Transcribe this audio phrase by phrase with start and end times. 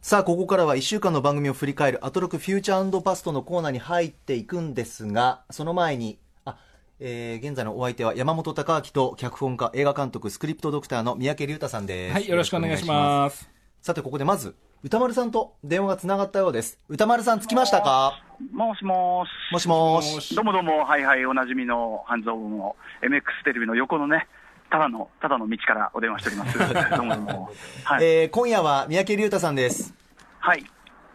[0.00, 6.56] さあ、ここからは1週間の番組を振り返るアトロクフューチャーパストのコーナーに入っていくんですが、その前に、あ、
[7.00, 12.12] えー、現在のお相手は山本隆明と脚本家、映画監督、スクリプトドクターの三宅隆太さんです。
[12.12, 13.48] はい、よろしくお願いします。
[13.80, 16.78] さて、ここでまず、歌丸さんと電話がつながったようです。
[16.88, 18.20] 歌丸さん、つきましたか？
[18.52, 20.02] もしもーもしも。
[20.02, 20.34] し。
[20.34, 24.28] どうもどうも、はいはい、おなじみの半蔵門の MX テレビの横のね、
[24.74, 26.58] ただの、ただの道からお電話しております。
[26.98, 27.50] どうもどうも。
[27.84, 28.04] はい。
[28.04, 29.94] えー、今夜は三宅隆太さんです。
[30.40, 30.64] はい。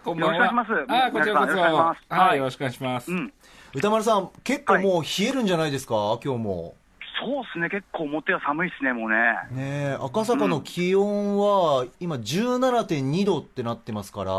[0.02, 0.36] こんばんは。
[0.38, 1.52] よろしくお願いしますあー、こちらこそ。
[1.52, 3.12] よろしくお願いしますは、はいいよろしくお願いします。
[3.12, 3.34] うん。
[3.74, 6.76] 歌丸さん、結構もう冷えるんじゃないですか、今日も。
[7.22, 9.18] そうですね、結構表は寒いですね、もうね。
[9.52, 14.32] ねえ、赤坂の気温は、今17.2度ってなってますから、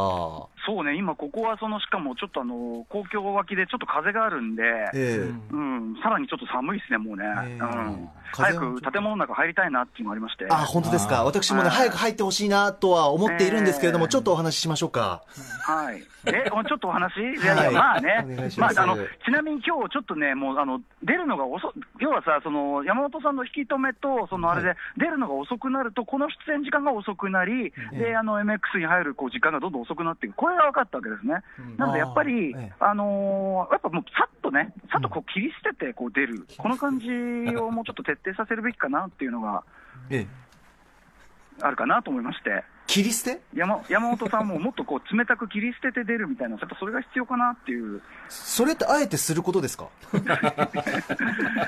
[0.66, 4.62] そうね、今ここはその、しかもちょっとあの、公共脇でちょっと風があるんで、
[4.94, 7.24] ええうん、さらにちょっと寒いですね、もうね。
[7.44, 8.08] ええうん。
[8.32, 10.46] 風早く建物の中入りたいなっていうのがありまして。
[10.48, 11.24] あ、本当ですか。
[11.24, 15.22] 私もね、はい早く入ってほしいなとは思っているんですけれども、ええちょっとお話ししましょうか。
[15.62, 16.02] はい。
[16.26, 17.16] え、おちょっとお話？
[17.20, 30.34] いやいや、はいまあねまあ、あの、ちなみに今日ちょっとね、もう、あの、出るのが遅、要はさ、その、山本さんの引き止めと、そのあれで、出るのが遅くなると、この出演時間が遅くなり、ええで、あの、MX に入る、こう、時間がどんどん遅くなっていく。
[30.50, 31.34] これが分かったわけですね。
[31.76, 36.46] なので、やっぱりあのーやっぱもう、さっとね、さっとこう、切り捨てて、こう、出る。
[36.58, 37.06] この感じ
[37.56, 39.62] をもうちょっと徹底させるべきかなっていうのが
[40.10, 40.26] ええ。
[41.62, 42.64] あるかなと思いまして。
[42.90, 43.40] 切り捨て？
[43.54, 49.88] 山山本さんももっとこう冷たく切り捨てて出るみたいな、やっぱそれが必要かなっていう、それってあえてすることですか？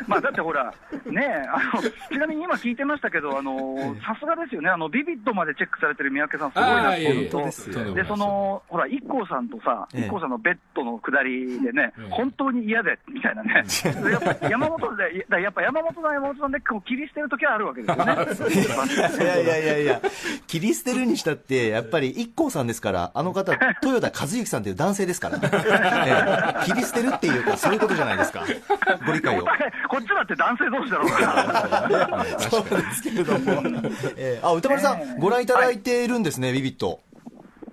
[0.09, 0.75] まあだってほら、
[1.07, 7.03] ねえあの、ちなみに今聞いてましたけど、あのさすがですよね、あのビビッドまでチェックされてる三宅さん、すごいなって。
[7.03, 10.07] いうのと、本当でそのほら、一 k さんとさ、ええ。
[10.07, 12.09] 一 k さんのベッドの下りでね、ええ。
[12.11, 13.63] 本当に嫌でみたいなね、
[14.11, 18.13] やっぱ山本で、やっぱ山本さん、山本さんでこう切り捨てるときはあるわけですよね。
[19.23, 20.01] いやいやいやいや、
[20.47, 28.45] 切り捨てるにしたって、やっぱり一 k さんですから、あの方、豊田和幸さんという男性ですから、ええ切り捨てるっていうか、そういうことじゃないですか。
[29.07, 29.45] ご理解を
[29.89, 32.27] こっちだって男性同士だろうから。
[32.51, 33.63] そうですけれども。
[34.17, 37.01] ええあ、歌丸さん、ご覧いただいているんですね、ビビット。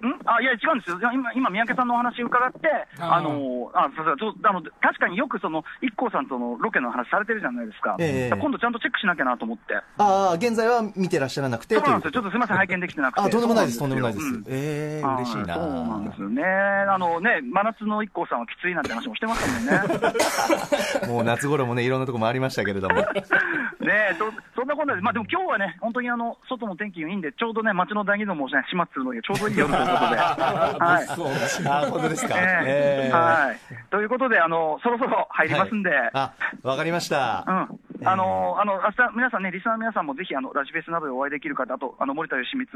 [0.07, 0.19] ん？
[0.25, 2.59] あいや、違うんですよ、今、今三宅さんのお話伺って、
[2.99, 3.13] あー。
[3.15, 8.37] あのあそうそあの確かによくその IKKO さんとのロケの話されてるじゃないですか、ええ。
[8.37, 11.75] 今度ちゃんとチェックしなきゃなと思って、ああ、現在は見てらっしゃらなくて。
[11.75, 14.25] そうなんですよ、ちょっとすみません、拝見できてなくて、あ、とんでもないです、とんでもないです。
[14.25, 14.43] うん。
[14.47, 15.55] えー嬉しいな。
[15.55, 21.07] そうなんですよね、あのね、真夏の IKKO さんはきついなんて話もしてましたもんね。
[21.07, 22.95] もう夏頃もね、いろんなとこ回りましたけれども。
[23.79, 30.17] ねえそそんなことで、まあ、でも今日はね、本当にあの外の天気がいいんで、ちょうどね、街の大移動もね、始末するのにちょうどいい夜ということで。
[30.17, 32.35] はい本当ですか？
[32.37, 33.57] ええええはい。
[33.89, 36.33] ということで、あの、そろそろ入りますんで、はいあ、
[36.63, 37.45] わかりました。
[37.47, 37.79] うん。
[38.05, 42.67] あの、あの、明日、皆さんね、リスナーの皆さんもぜひ、あの、ラジフェスなどでお会いできる方、あと、あの、森田義満、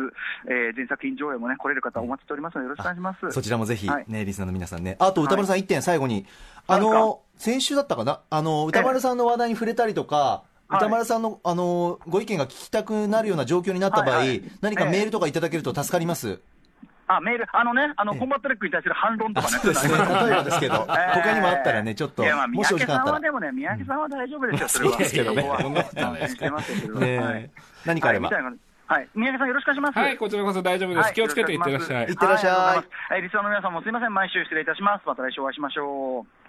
[0.50, 3.31] えー、全作品上映もね、来れる方お待ちしておりますので、よろしくお願いします。
[3.31, 4.97] そちらもぜひ、はいね、リスナーの皆さんね。
[5.00, 6.25] あと、歌丸さん一点、最後に。
[6.68, 8.19] あの、先週だったかな？
[8.30, 14.24] あの、歌丸さんの話題に触れたりとか、はい歌丸さんの、あの、ご意見が聞きたくなるような状況になった場合、
[14.62, 16.40] 何かメールとかいただけると助かります。
[17.08, 19.58] あ、メール、あのね、あの、ええコンバット REC に対する反論とあ、かね。
[19.59, 19.94] そうですね。
[19.97, 23.12] 例えばですけど、他にもあったらね、ちょっといや、まあ、、もしお時間あったら。
[23.12, 24.91] 三宅さんはでもね、三宅さんは大丈夫ですよ、それは。
[24.94, 26.50] そうですけどねそんなことないですけ
[26.88, 27.50] どねはい
[27.86, 28.30] 何かあれば
[28.86, 29.09] はい。
[29.16, 30.00] 三宅さんよろしくお願いします。
[30.00, 31.00] はい、こちらこそ大丈夫です。
[31.00, 32.06] はい気をつけていってらっしゃい。
[32.06, 35.03] いってらっしゃいはい、リスナーの皆さんもすいません、毎週失礼いたします。
[35.06, 36.44] また来週お会いしましょう。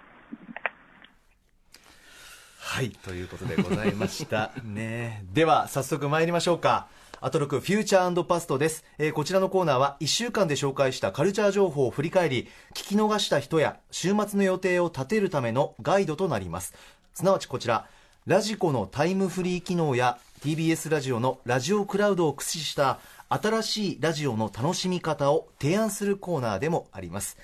[2.59, 4.51] はい、ということでございました。
[4.63, 6.87] ねでは、早速参りましょうか。
[7.25, 16.75] アトロクフューチャーパストです、えーこちらのコーナーは1週間で紹介したカルチャー情報を振り返り、聞き逃した人や週末の予定を立てるためのガイドとなります。
[17.15, 17.87] すなわちこちら、
[18.27, 22.99] ラジコのタイムフリー機能や TBS ラジオのラジオクラウドを駆使した
[23.29, 27.39] 新しいラジオの楽しみ方を提案するコーナーでもあります。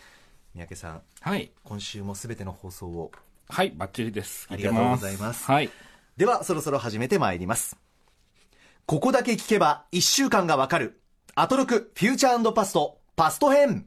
[0.54, 1.50] 三宅さん、はい。
[1.64, 3.12] 今週もすべての放送を
[3.50, 4.46] はい、バッチリです。
[4.52, 5.72] ありがとうございますはい。
[6.18, 7.78] では、そろそろ始めてまいります。
[8.92, 11.00] ここだけ聞けば1週間がわかる。
[11.34, 13.86] アトロクフューチャーパストパスト編。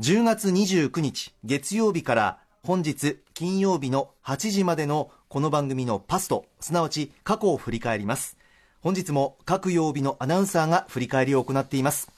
[0.00, 8.36] 10月29日月曜日から本日金曜日の8時までのこの番組のパスト、すなわち過去を振り返ります。
[8.80, 12.10] 本日も各曜日のアナウンサーが振り返りを行っています。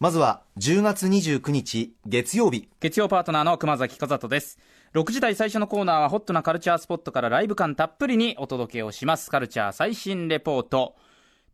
[0.00, 2.68] まずは10月29日月曜日。
[2.80, 4.58] 月曜パートナーの熊崎和人です
[4.94, 9.28] 6時台最初のコーナーはホットなカルチャースポットからライブ感たっぷりにお届けをします。
[9.28, 10.94] カルチャー最新レポート。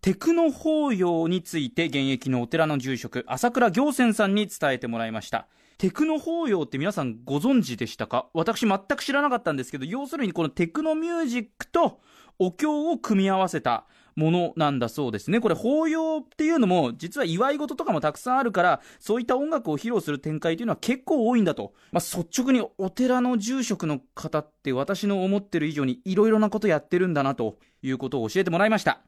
[0.02, 5.48] テクノ法要について現役のお寺の住職朝倉行泉さんに伝えてもらいました。
[5.78, 8.26] テクノ法要って皆さんご存知でしたか？
[8.34, 11.98] 私全く知らなかったんですけど要するにこのテクノミュージックと
[12.38, 13.86] お経を組み合わせた
[14.20, 15.40] ものなんだそうですね。
[15.40, 21.72] これ、法要っていうのも、実は祝い事とかもたくさんあるから、そういった音楽を披露する展開というのは結構多いんだと。
[21.90, 29.00] まあ、率直にお寺の住職の方って私の思ってる以上にいろいろなことやってるんだなということを教えてもらいました。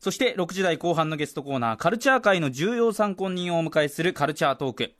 [0.00, 4.94] そして6時台後半のゲストコーナー、カルチャー界の重要参考人をお迎えするカルチャートーク。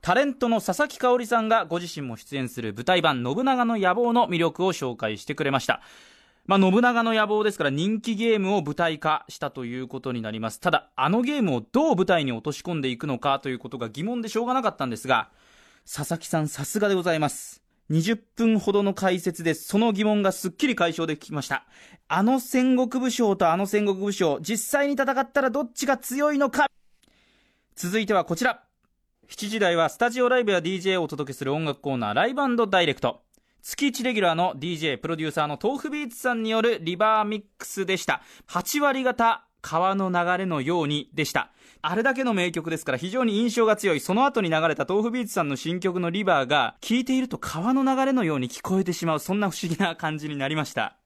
[0.00, 5.82] タレントの佐々木香織さんがご自身も出演する舞台版信長の野望の魅力を紹介してくれました。
[6.46, 10.60] まあ、信長の野望ですから人気ゲームを舞台化したということになります。
[10.60, 15.30] ただ、あのゲームをどう舞台に落とし込んでいくのかということが疑問でしょうがなかったんですが、
[15.86, 17.62] 佐々木さんさすがでございます。
[17.90, 21.66] 20分ほどの解説でその疑問がすっきり解消できました。
[22.08, 26.66] あの戦国武将とあの戦国武将、実際に戦ったらどっちが強いのか
[27.74, 28.62] 続いてはこちら。
[29.28, 33.22] 7時台はスタジオライブや DJ をお届けする音楽コーナーライブダイレクト。
[33.62, 38.22] 月1レギュラーの DJ プロデューサーの豆腐ビーツさんによるリバーミックスでした。
[38.48, 41.50] 8割方川の流れのようにでした。
[41.82, 44.00] あれだけの名曲ですから非常に印象が強い。
[44.00, 49.18] その後に流れた豆腐ビーツさんの新曲のリバーが聴いていると川の流れのように聞こえてしまう。
[49.18, 50.96] そんな不思議な感じになりました。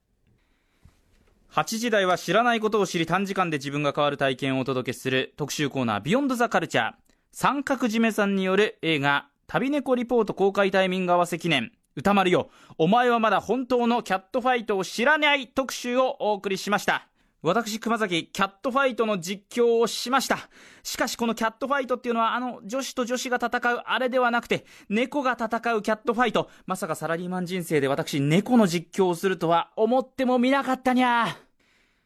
[1.53, 6.93] 8時台は知らないことを知り短時間で自分が変わる体験をお届けする特集コーナービヨンドザカルチャー。
[7.31, 17.09] 三角締めさんによる映画、旅猫リポート公開タイミング合わせ記念、歌丸よ、お前はまだ本当のキャットファイトを知らない特集をお送りしました。
[17.45, 20.49] 私、熊崎、キャットファイトの実況をしました。
[20.83, 26.49] しかし、このキャットファイトっていうのは、あの、女子と女子が戦うあれではなくて、猫が戦うキャットファイト。
[26.65, 31.44] まさかサラリーマン人生で私、猫の実況をするとは思ってもみなかったにゃー。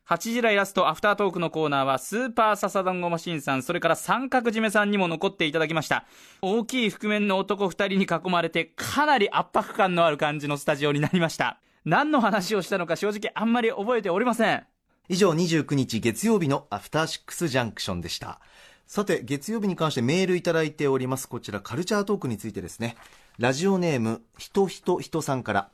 [0.09, 6.07] 8時台ラストアフタートークのコーナーはスーパーササダンゴマシンさん、それから三角締めさんにも残っていただきました。
[6.41, 11.61] 大きい覆面の男2人に囲まれてかなり圧迫感のある感じのスタジオになりました。
[11.85, 14.65] 何の話をしたのか正直あんまり覚えておりません。
[15.11, 18.41] 以上29日月曜日のアフターシックスジャンクションでした。
[18.87, 21.29] さて、月曜日に関してメールいただいております。
[21.29, 22.97] こちらカルチャートークについてですね。
[23.39, 25.69] ラジオネーム、ひとひとひとさんから。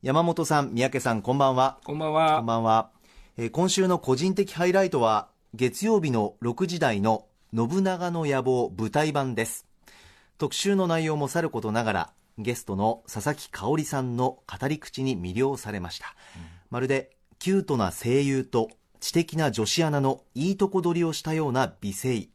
[0.00, 1.80] 山本さん、三宅さん、こんばんは。
[1.82, 2.36] こんばんは。
[2.36, 2.90] こんばんは。
[3.36, 9.66] えー、今週の個人的ハイライトは月曜日の6時台の信長の野望舞台版です。
[10.38, 17.10] 特集の内容もさることながらゲストの佐々木香織さんの語り口に魅了されました、うん、まるで
[17.40, 18.70] キュートな声優と
[19.00, 22.26] 知的な女子アナのいいとこ取りをしたような美声、うん、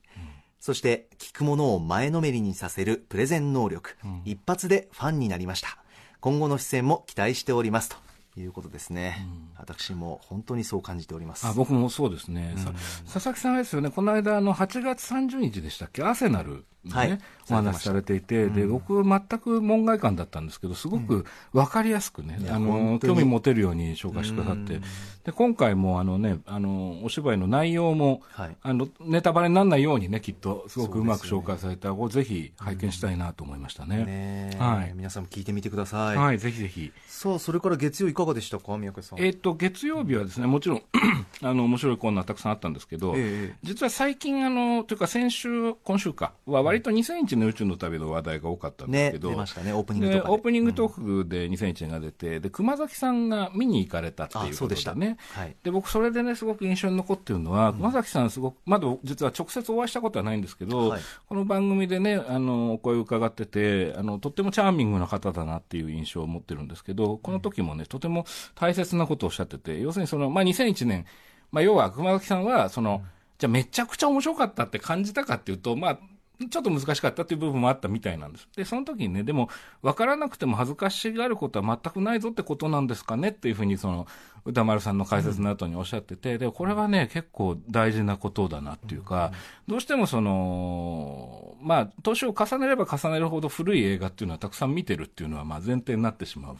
[0.59, 5.77] そして聞くものを前のめりにさせるプレゼン能力、うん、一発でファンになりました。
[6.21, 7.95] 今後の出演も期待しておりますと
[8.37, 11.47] いうことですね、うん、私も本当にそう感じております。
[11.47, 12.63] あ僕もそうですね、うん、
[13.11, 17.19] 佐々木さんですよね、この間、の8月30日でしたっけ、アセナルね、はい、
[17.49, 24.79] お話しされていて、で僕、全く門外漢だったんですけど、すごく分かりやすくね、うん、あの興味持てるように紹介してくださって、
[25.25, 34.05] で今回もあの、ね、あのお芝居の内容も、はい、あのネタバレにならないようにね、きっと、すごくうまく紹介された、ね、ぜひ拝見したいなと思いましたね。
[34.05, 36.17] ね、はい、皆さんも聞いてみてください。
[36.17, 36.91] はい、ぜひぜひ。
[37.07, 39.19] さあそれから月曜いかがでしたか、宮家さん。
[39.19, 40.83] えっ、と月曜日はですね、もちろん
[41.41, 68.25] あの面白いコーナーたくさんあったんですけど、えー、実は最近あの、というか先週、今週かは、割と2000日の宇宙の旅の話題が多かったんですけど、ね、出ましたね、オープニングとかオープニングトークで2001年が出て、で熊崎さんが見に行かれたっていうことでね、はい、で僕、それでね、すごく印象に残っているのは、うん、熊崎さん、すごく、まだ実は直接お会いしたことはないんですけど、はい、この番組でね、あのお声を伺っててあの、とってもチャーミングな方だなっていう印象を持ってるんですけど、この時もね、とても
[68.55, 71.05] 大切なことをおっしゃってて、要するにその、まあ、2001年、
[71.51, 73.03] まあ、要は熊崎さんはその、
[73.37, 75.99] じゃあめちゃくちゃ面白かったって感じたかっていうと、まあ、
[76.47, 78.47] ちょっと難しかったっていう部分もあったみたいなんです。
[78.55, 79.49] で、その時にね、でも、
[79.81, 83.29] 分からなくても恥ずかしがることは全くないぞってことなんですかね？
[83.29, 84.07] っていうふうに、その、
[84.45, 89.33] 歌丸さんの解説の後におっしゃってて、で、これはね、結構大事なことだなっていうか、
[89.67, 96.57] どうしてもその、まあ、年を重ねれば重ねるほど古い映画っていうのはたくさん見てるっていうのは、まあ、前提になってしまう。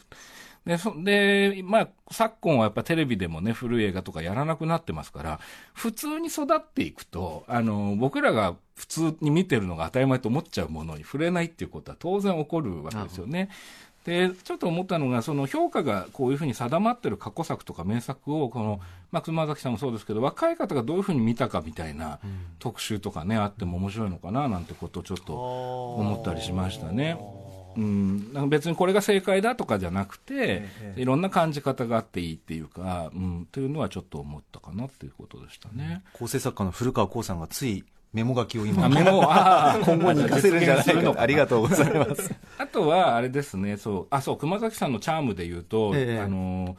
[0.66, 5.40] で、そで、まあ、昨今はやっぱテレビでもね、古い映画とかやらなくなってますから、
[5.74, 13.50] 普通に育っていくと、あの、僕らが普通に見てるのが当たり前と思っちゃうものに触れないっていうことは当然起こるわけですよね。
[14.06, 18.80] で、ちょっと思ったのが、その評価がこういうふうに定まってる過去作とか名作を、この、
[19.12, 22.20] まあ、熊崎さんもそうですけど、若い方がどういうふうに見たかみたいな
[22.60, 25.34] 特集とかね、あっても面白いのかな、なんてことをちょっと
[25.96, 27.18] 思ったりしましたね。
[27.78, 36.04] うん、別にこれが正解だとかじゃなくて、ええ、いろんな感じ方があっていいっていうか、うん、というのはちょっと思ったかなっていうことでしたね。
[36.14, 39.22] 構成作家の古川光さんがついメモ書きを今、メモ
[39.86, 41.22] 今後に活かせるんじゃないか。
[41.22, 42.34] ありがとうございます。
[42.58, 46.76] あとは、あれですね、そう、あ、そう、熊崎さんのチャームで言うと、え、あの、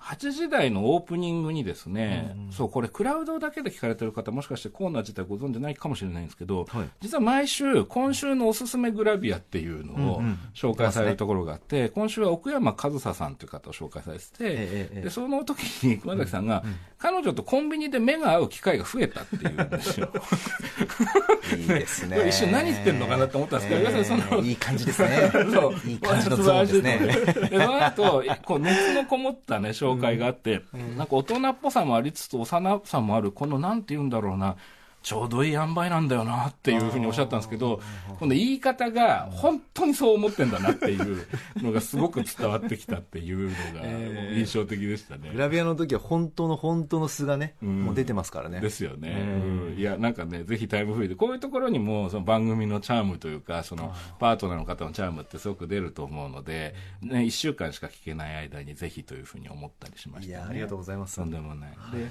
[0.00, 10.22] 8時台のオープニングにですね、うんうん、そう、これクラウドだけで聞かれてる方、もしかしてコーナー自体ご存知ないかもしれないんですけど、はい、実は毎週、今週のおすすめグラビアっていうのを
[10.54, 20.10] 紹介されるところがあって、うんうん、今週は奥山和沙さんという方を紹介されてて、ええ、でその時に熊崎さんが、うんうん、彼女とコンビニで目が合う機会が増えたっていうんですよ。
[21.56, 22.18] いいですね。
[22.28, 25.30] 一瞬何言ってんのかなと思ったんですけど、要するにその、いい感じですね。
[25.52, 25.88] そう。
[25.88, 27.48] いい感じのゾーンですね。
[27.48, 34.56] で、その後、こう熱のこもったね、紹介があって、うん、なんか大人っぽさもありつつ、幼さもある、このなんて言うんだろうな、
[35.02, 37.80] ちょうどいい塩梅なんだよなっていうふうにおっしゃったんですけど、
[38.18, 41.26] 今度言い方が本当にそう思ってんだなっていう
[41.56, 43.86] のがすごく伝わってきたっていうのが
[44.36, 45.30] 印象的でしたね。
[45.32, 48.60] グラビアの時は本当の本当の素がね、うん、もう出てますからね。
[48.60, 49.10] ですよね。
[49.10, 61.16] うん、いや、なんかね、ぜひタイムフリーで、こういうところにもその番組のチャームというか、そのパートナーの方のチャームってすごく出ると思うので、ね、1週間しか聞けない間にぜひというふうに思ったりしました、ね、いや、ありがとうございます。
[61.16, 61.70] とんでもない。
[61.92, 62.10] で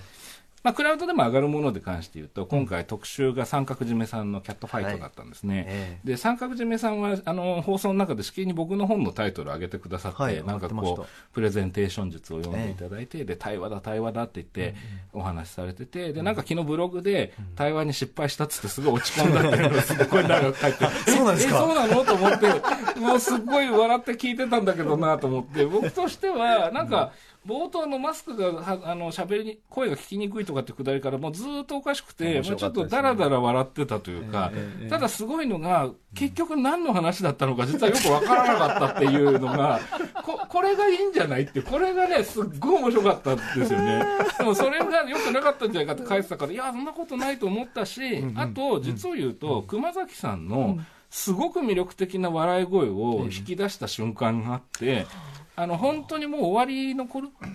[0.63, 5.55] まあ、クラウドでも上がるもので関して言うと、今回特集が三角締めさんのキャットファイトだったんですね。
[5.57, 5.65] はい。
[5.69, 14.75] えー、で、三角締めさんは、あの、放送の中でしきりに僕の本のタイトルを上げてくださって、はい、なんかこう、プレゼンテーション術を読んでいただいて、えー、で、対話だ、対話だって言って
[15.13, 21.55] お話しされてて、で、なんか昨日ブログで、対話に失敗したっつってすごい落ち込んだっていうのがすごい長く書いて、 そうなんですか？
[21.55, 22.03] え、そうなの？
[22.03, 27.13] と思って、もうすごい笑って聞いてたんだけどなと思って、僕としては、なんか、
[27.49, 34.51] 冒頭のマスクがはあの喋りに声が聞きにくいとかってくだりからもうずっとおかしくて、もうちょっとだらだら笑ってたというか、
[34.89, 39.79] ただすごいのが結局何の話だったのか実はよくわからなかったっていうのが
[40.23, 44.05] ここれがいいんじゃないってこれがねすっごい面白かったんですよね。
[44.37, 48.01] でもそれがよくなかったんじゃないかって書いてたからいやそんなことないと思ったし、
[48.35, 50.77] あと実を言うと、熊崎さんの
[51.09, 55.07] すごく魅力的な笑い声を引き出した瞬間があって、
[55.59, 57.05] あの本当にもう終わりの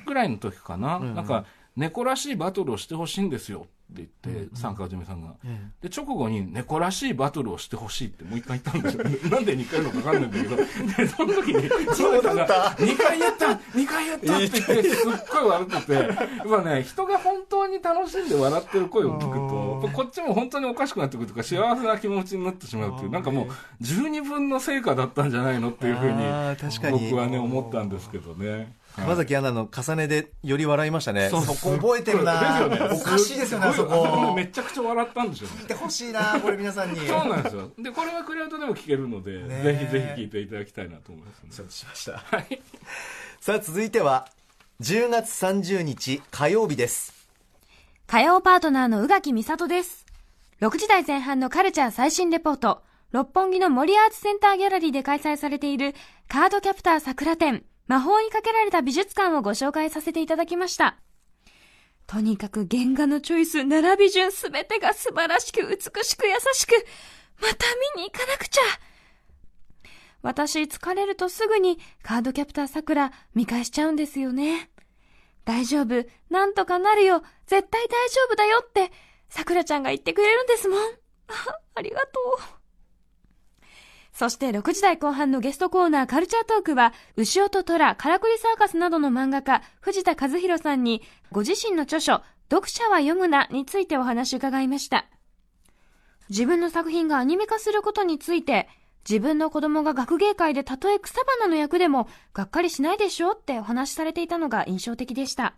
[0.05, 5.35] ぐらいの時かな、うん、なんか猫らしいバトルをしてほしいんですよって言って、三川めさんが、
[5.83, 9.05] で直後に猫らしいバトルをしてほしいってもう一回言ったんですよ。
[9.31, 10.57] なんで2回のか分かんないんだけど。
[10.57, 12.55] でその時に そうだった。
[12.79, 15.93] 2回やった2回やったって言って すっごい笑ってて。
[15.93, 16.07] やっ
[16.49, 23.47] ぱね人が本当に楽しんで笑ってる声を聞くとこっちも本当におかしくなってくるとか幸せな気持ちになってしまうっていうなんかもう
[23.81, 26.15] 十二分の成果だったんじゃないのっていうふうに。
[26.91, 28.75] 僕はね思ったんですけどね。
[28.97, 31.29] 熊崎アナの重ねでより笑いましたね。
[31.29, 32.95] そこ覚えてるなですよね。
[32.95, 34.35] おかしいですよね、あそこ。
[34.35, 37.01] めちゃくちゃ笑ったんですよ、聞いてほしいな、これ皆さんに。
[37.01, 37.71] そうなんですよ。
[37.79, 39.33] で、これはクラウドでも聞けるので、
[39.63, 41.49] ぜひぜひ聞いていただきたいなと思います、ね。
[41.51, 42.19] 承知しました。
[42.19, 42.63] はい。
[43.41, 44.29] さあ、続いては、
[44.81, 47.13] 10月30日火曜日です。
[48.07, 50.07] 火曜パートナーの宇垣美里です。
[50.61, 52.83] 6時台前半のカルチャー最新レポート。
[53.11, 55.95] 六本木の森アーツセンターギャラリーで開催されている
[56.29, 60.97] カードキャプター桜展魔法にかけられた美術館をご紹介させていただきました。
[62.07, 66.73] とにかく原画のチョイス、並び順すべてが素晴らしく美しく優しく、
[67.41, 68.61] また見に行かなくちゃ。
[70.23, 74.71] 私疲れるとすぐにカードキャプター桜見返しちゃうんですよね。
[75.45, 78.91] 大丈夫、なんとかなるよ、絶対大丈夫だよって、
[79.29, 80.79] 桜ちゃんが言ってくれるんですもん。
[80.79, 82.64] あ、ありがとう。
[84.15, 91.03] そして6時台後半のゲストコーナーカルチャートークは、牛音虎、カラクリサーカスなどの漫画家、藤田和弘さんに、
[91.33, 95.07] ご自身の著書、読者は読むなについてお話伺いました。
[96.31, 98.69] 自分の作品がアニメ化することについて、
[99.09, 105.55] 自分の子供が学芸会でたとえ草花の役でも、がっかりしないでしょってお話しされていたのが印象的でした。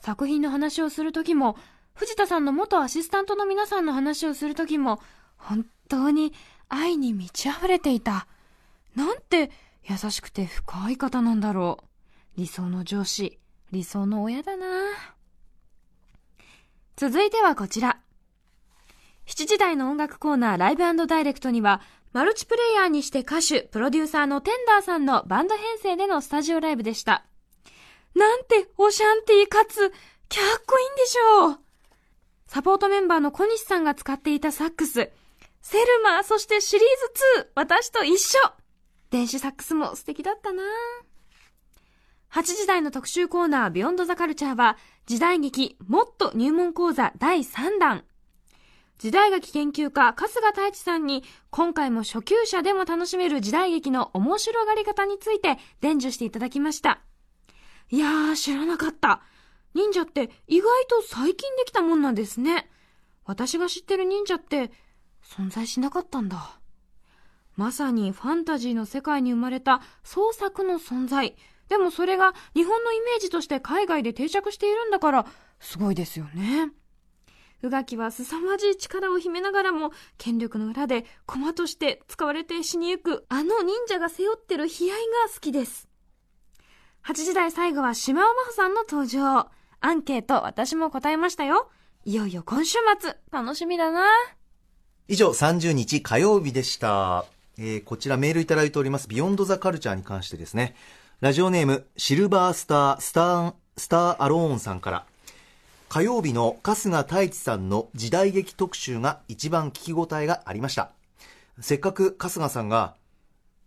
[0.00, 1.58] 作品の話をするときも、
[1.92, 5.00] 藤田さんの元アシスタントの皆さんの話をするときも、
[5.36, 6.32] 本当に
[6.68, 8.26] 愛に満ち溢れていた。
[8.94, 9.50] なんて
[9.84, 11.78] 優しくて深い方なんだろ
[12.36, 12.40] う。
[12.40, 13.38] 理想の上司、
[13.72, 14.66] 理想の親だな。
[16.96, 17.98] 続いてはこちら。
[19.26, 21.80] 7時台の音楽コーナーライブダイレクトには、
[22.12, 27.24] マルチプレイヤーにして歌手、プロデューサーのテンダーさんのバンド編成でのスタジオライブでした。
[28.14, 29.92] なんてオシャンティーかつ、
[30.28, 31.58] キャッコいいんでしょう。
[32.46, 35.10] サポートメンバーの小西さんが使っていたサックス、
[35.70, 36.82] セルマ、そしてシリー
[37.36, 38.38] ズ2、私と一緒
[39.10, 40.62] 電子サックスも素敵だったな
[42.32, 48.04] 8時台の特集コーナービヨンドザカルチャーは、時代劇もっと入門講座第3弾。
[48.96, 57.02] 時代劇研究家、春日太一さんに、今回も初級者でも楽しめる時代劇の面白がり方について伝授していただきました。
[57.90, 59.20] いやー、知らなかった。
[59.74, 62.70] 忍者って意外と最近できたもんなんですね。
[63.26, 64.72] 私が知ってる忍者って、
[65.28, 66.58] 存在しなかったんだ。
[67.56, 71.36] まさにファンタジーの世界に生まれた創作の存在。
[71.68, 75.26] でもそれが日本のイメージとして海外で定着しているんだから、
[75.60, 76.70] すごいですよね。
[77.62, 84.94] 宇垣は凄まじい力を秘めながらも、権力の裏で駒として使われて死にゆく、あの忍者が背負ってる悲哀が
[85.34, 85.88] 好きです。
[87.04, 89.50] 8時台最後は島尾真帆さんの登場。
[89.80, 91.70] アンケート、私も答えましたよ。
[92.04, 94.06] いよいよ今週末、楽しみだな。
[95.10, 97.24] 以上、30日火曜日でした。
[97.56, 100.76] えー、こちらメールいただいております、ビヨンドザカルチャーに関してですね。
[101.22, 105.06] ラジオネーム、シルバースター、スター、スターアローンさんから、
[105.88, 110.90] 火曜日の春日太一さんの時代劇特集が一番聞き応えがありました。
[111.58, 112.94] せっかく春日さんが、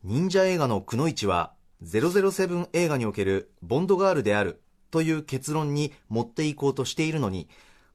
[0.04, 7.50] 忍者映画のくのいちは、007映画におけるボンドガールであるという結論に持っていこうとしているのに、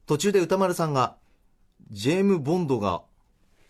[0.05, 1.15] 途中で歌丸さんが、
[1.91, 3.03] ジェーム・ボンドが、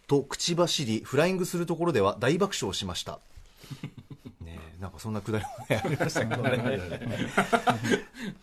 [0.08, 3.20] と口走り、フライングするところでは大爆笑しました。
[4.80, 6.88] なんかそんなくだりも、ね、ありましたけどね。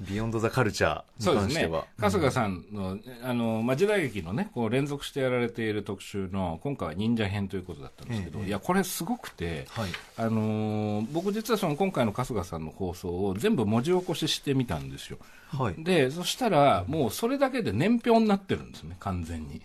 [0.01, 15.19] ビヨンド・ザ・カルチャーに関しては、ね、春日さんのあの、まあ、時代劇のねこう連続してやられている特集の今回は忍者編ということだったんですけど、ええ、いやこれすごくて、はい、あの僕実はその今回の春日さんの放送を全部文字起こししてみたんですよ、
[15.53, 19.63] はい、でそしたらもうそれだけで年表になってるんですね完全に。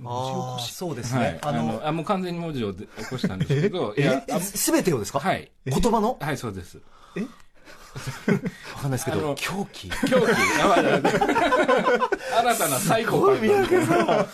[0.00, 0.72] 文字起こし。
[0.74, 3.94] そうですね、はい、あのあもう完全に文字を起こしたんですけど
[4.40, 5.20] すべてをですか？
[5.20, 5.50] はい。
[5.64, 6.16] 言葉の？
[6.20, 6.78] はいそうです。
[7.16, 7.22] え？
[8.76, 9.88] わかんないですけど、狂気？
[9.88, 10.26] 狂気。
[12.36, 14.26] 新たな最高三宅さ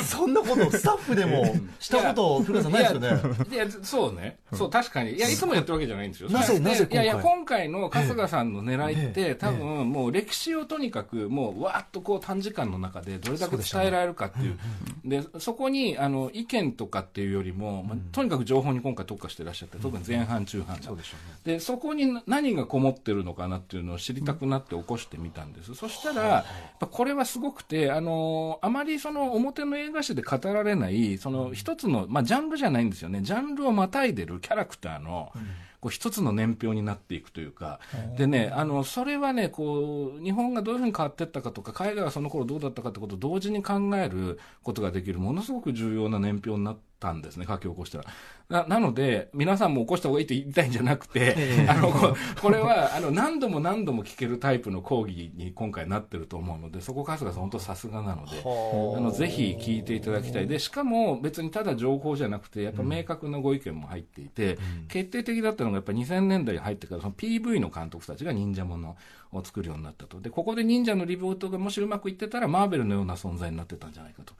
[0.00, 3.46] ん、そんなことスタッフでもしたこと古川さんないですよね？
[3.52, 4.38] いや、そうね。
[4.52, 5.12] そう、確かに。
[5.12, 6.30] いや、いつもやってるわけじゃないんですよ。
[6.30, 14.58] なぜ、なぜいやいや、今回の春日さんの狙いって、多分、もう歴史をとにかく、もう、わーっとこう短時間の中でどれだけ伝えられるかっていう。
[15.04, 20.76] で、そこに、あの、意見とかっていうよりも、とにかく情報に今回特化してらっしゃって、特に前半、中半。
[20.82, 25.74] そうでしょうで、そこに何がこもってるのかなっていうのを知りたくなって起こしてみたんです。
[25.74, 26.44] そしたら、
[26.80, 33.20] これはすごくて、あの、あまりその表の映画史で語られない、その一つの、まあ、ジャンルじゃないんですよね。
[33.22, 35.32] ジャンルをまたいでるキャラクターの、
[35.80, 37.80] こう一つの年表になっていくというか、
[38.16, 48.04] でね、あの、それはね、こう、日本がどういうふうに変わっていったかとか、海外はその頃どうだったかってことを同時に考えることができる、ものすごく重要な年表になったんですね、書き起こしたら。
[48.48, 60.46] ななので、皆さんも起こした方がいいと言いたいんじゃなくて、 あのここれはあの何度も何度も聞けるタイプの講義に今回なってると思うので、そこ、春日さん、本当さすがなので、あのぜひ聞いていただきたい。
[60.46, 68.96] で、しかも別にただ情報じゃなくて、やっぱ明確なご意見も入っていて、うん、決定的だったのが、やっぱ2000年代に入ってから、その PV の監督たちが忍者もの
[69.32, 70.20] を作るようになったと。
[70.20, 74.34] で、ここで忍者のリブートがもしうまくいってたら、マーベルのような存在になってたんじゃないかと。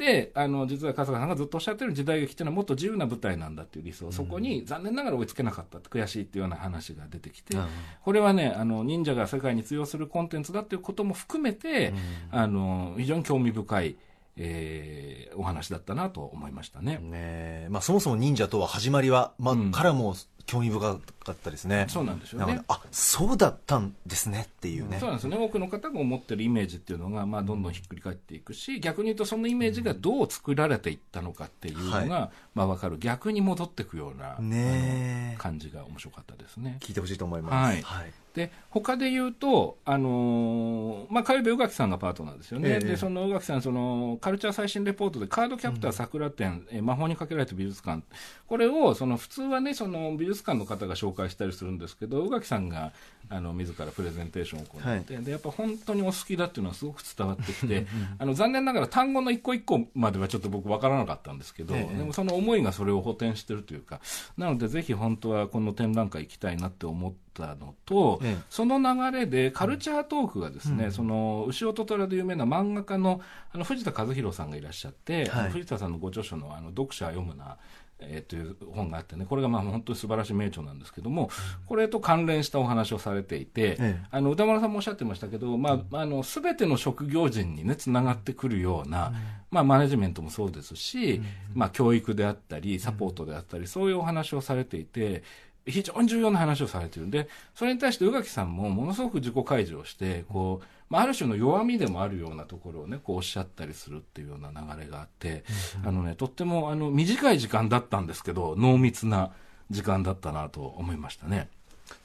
[0.00, 7.66] で、あの、実は春日さんがずっとおっしゃってる時代劇っていうのはもっと自由な舞台なんだっていう理想、そこに残念ながら追いつけなかった悔しいっていうような話が出てきて、うん、
[8.02, 11.92] これはね、あの、忍者が世界に通用するコンテンツだっていうことも含めて、
[12.32, 13.96] うん、あの、非常に興味深い、
[14.36, 16.98] えー、お話だったなと思いましたね。
[16.98, 20.14] ねまあ、そもそも忍者とは始まりは、まあ、うん、からも
[20.50, 20.98] 興味深か
[21.30, 21.86] ったですね。
[21.88, 22.60] そうなんですよね。
[22.66, 24.98] あ、そうだったんですねっていうね。
[24.98, 25.36] そうなんですね。
[25.36, 32.98] 多くの方が思ってるイメージっていうのが、まあ、どんどんひっくり返っていくし、逆に言うとそのイメージがどう作られていったのかっていうのが、うんはい、まあ、わかる。
[32.98, 36.78] 逆に戻っていくような、ね、感じが面白かったですね。
[36.80, 37.54] 聞いてほしいと思います。
[37.54, 37.82] はい。
[37.82, 48.02] はい、で他で言うと、あのー、まあ、火曜日、宇垣さんがパートナーですよね、えでその宇垣さんその、カルチャー最新レポートで、カードキャプター桜展、うん、魔法にかけられた美術館、
[48.46, 52.92] これをその普通はね、その美術館の方が紹介したりするんですけど、宇垣さんが
[53.30, 57.86] あの自らプレゼンテーションを行って、はい、でやっぱ本当にお好きだっていうのはすごく伝わってきて、
[58.18, 64.00] あの残念ながら単語の一個一個まではちょっと僕、分からなかったんですけど、えでもその思いがそれを補填してるというか、
[64.36, 67.30] なので、ぜひ本当はこの展覧会行きたいなって思って。
[67.32, 73.20] たのと、ええ、その流れでカルチャートークがですね、うん、その牛尾と虎で有名な漫画家の
[73.52, 77.56] あの藤田和弘さんがいらっしゃって、はい、藤田さんのご著書のあの読者読むな
[78.02, 81.30] えー、という本があってね、これがまあ本当に素晴らしい名著なんですけども、
[81.66, 89.14] これと関連したお話をされていて、ええ、あの歌丸さんもおっしゃってましたけど、まあ、あの全ての職業人にね、つながってくるような、うん、
[89.50, 95.22] まあ、マネジメントもそうですし、うん、まあ、教育であったり、サポートであったり、そういうお話をされていて、
[95.66, 105.44] 非常に重要な話をされてるんで、それに対して宇垣さんもものすごく自己開示をして、こう、まあ、ある種の弱みでもあるようなところをね、こうおっしゃったりするっていうような流れがあって、
[105.82, 109.30] うん、あのね、とってもあの短い時間だったんですけど、濃密な
[109.70, 111.48] 時間だったなと思いましたね。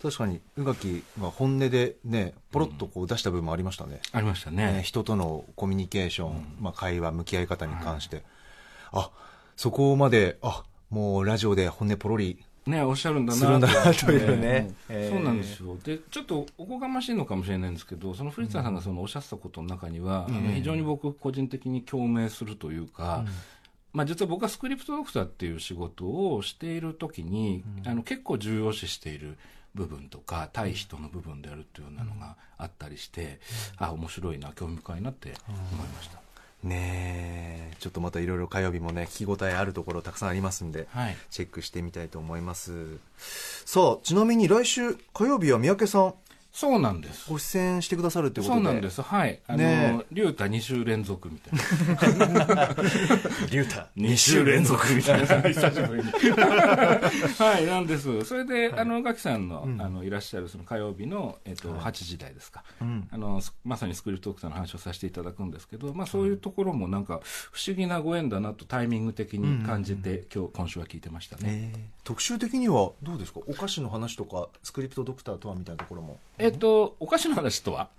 [0.02, 8.24] 確かに宇垣は本音でねポロッとこう出した部分もありましたね、うん、ありましたね、ね、人とのコミュニケーション、うん、まあ、会話向き合い方に関して、
[8.92, 9.12] あ
[9.56, 13.60] そこまであもうラジオで本音ポロリね、おっしゃるんだな
[13.94, 14.12] と。
[14.12, 15.78] いうね、そうなんですよ。
[15.84, 23.34] でちょっとおこがましいのかもしれないんですけどその古田さんがそのおっしゃってたことの中には、うん、非常に僕個人的に共鳴するというか、うん。
[23.94, 29.38] まあ、実は僕はスクリプトドクターっていう仕事をしている時に、うん、あの結構重要視している
[29.76, 33.40] 部分とか対人の部分であるっていうようなのがあったりして、
[33.80, 36.25] うん、あ面白いな興味深いなって思いました。
[36.66, 42.98] ねちょっとまたいろいろ火曜日もね聞き応えあるところたくさんありますんで、はい、チェックしてみたいと思います。
[43.66, 46.14] さあちなみに来週火曜日は三宅さん
[46.56, 47.30] そうなんです。
[47.30, 48.56] ご出演してくださるってことで。
[48.56, 49.02] そうなんです。
[49.02, 49.42] はい。
[49.46, 51.60] あの、ね、リュータ2週連続みたいな。
[53.52, 55.42] リュータ2週連続みたいな。
[55.42, 56.12] 久しぶりに。
[56.12, 58.24] はい、なんです。
[58.24, 67.20] それで、はい、あの、ガキさんの、うん、あの、いらっしゃるその火曜日の、えっ、と、はい、8時台ですか、うん、あの、まさにスクリプトークさんの話をさせていただくんですけど、まあ、そういうところもなんか、
[67.52, 71.74] 不思議なご縁だなとタイミング的に感じて、うんうんうん、今日、今週は聞いてましたね。
[71.76, 73.42] えー、特集的にはどうですか？
[73.46, 76.18] お菓子の話とか、スクリプトドクターとはみたいなところも。
[76.38, 77.90] えっ、と、お菓子子の話とは？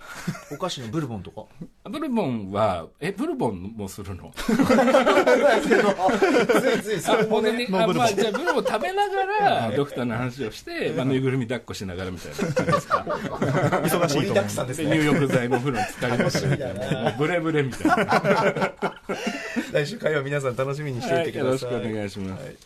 [0.52, 1.44] お菓子のブルボンとか？
[1.90, 4.32] ブルボンはえブルボンもするの？
[4.36, 4.56] つい
[6.82, 7.66] ついそれもね。
[7.68, 13.04] あ、まあ、じゃあブルボン食べながらドクターの話をして、まあ、ぬいぐるみ抱っこしながらみたいな感じですか？
[13.06, 14.64] 忙しいと思う。
[14.64, 14.96] んですね。
[14.96, 18.32] 入浴剤の風呂に浸かりますみたいなブレブレみたいな
[19.72, 22.56] 来週火曜皆さん楽しみにしていてください、はい、よろしくお願いします、はい、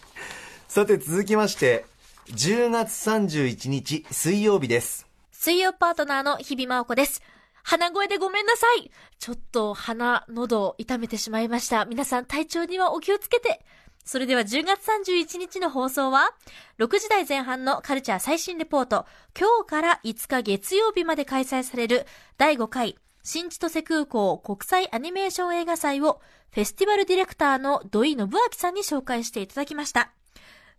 [0.69, 1.85] さて続きまして
[2.33, 5.07] 10月31日水曜日です
[5.43, 7.23] 水曜パートナーの日々真央子です。
[7.63, 8.91] 鼻声でごめんなさい。
[9.19, 11.87] ちょっと鼻、喉を痛めてしまいました。
[11.87, 13.65] 皆さん体調にはお気をつけて。
[14.05, 16.35] それでは10月31日の放送は、
[16.79, 22.05] 6時台前半のカルチャー最新レポート、今日から5日月曜日まで開催される
[22.37, 30.13] 第5回新千歳空港国際アニメーション映画祭をフェスティバルディレクターの土井信明さんに紹介していただきました。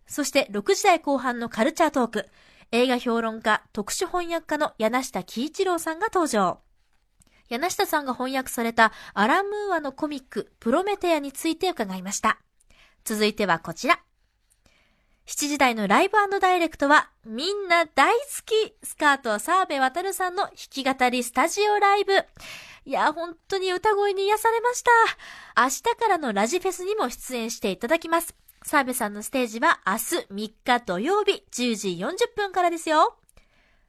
[0.06, 2.28] そして6時台後半のカルチャートーク、
[2.72, 6.60] 映画評論家、特殊翻訳家の柳下喜一郎さんが登場。
[7.50, 12.38] 柳下さんが翻訳されたアラ・ムーアのコミック、プロメテアについて伺いました。
[13.04, 14.00] 続いてはこちら。
[15.26, 22.14] 7時台のライブダイレクトは、みんな大好きスカート澤部渡さんの弾き語りスタジオライブ。
[22.86, 24.90] いや、本当に歌声に癒されました。
[25.62, 28.34] 明日からのラジフェスにも出演していただきます。
[28.64, 29.98] 澤部さんのステージは明日
[30.32, 33.16] 3日土曜日10時40分からですよ。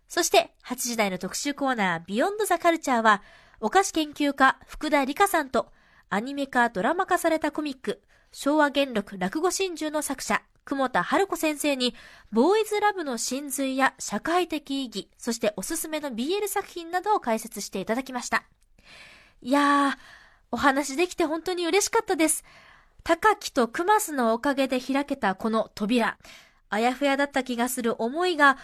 [0.08, 3.24] そして8時台の特集コーナービヨンドザカルチャーは
[3.60, 5.72] お菓子研究家福田理香さんと
[6.10, 11.94] アニメ化ドラマ化されたコミック昭和元禄落語真珠の作者久保田春子先生に
[12.32, 18.44] ボーイズラブの真髄や社会的意義そしておすすめの BL 作品などを解説していただきました。
[19.42, 19.94] いやー、
[20.52, 22.46] お話できて本当に嬉しかったです。
[23.04, 26.18] 高木とクマスのおかげで開けたこの扉。
[26.70, 28.58] あやふやだった気がする思いが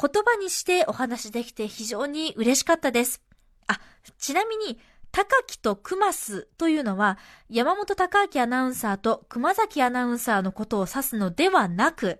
[0.00, 3.22] 言葉にしてお話しできて非常に嬉しかったです。
[3.66, 3.80] あ、
[4.18, 4.80] ちなみに、
[5.12, 7.18] 高木とクマスというのは、
[7.50, 12.18] 山本隆明アナウンサーと熊崎アナウンサーのことを指すのではなく、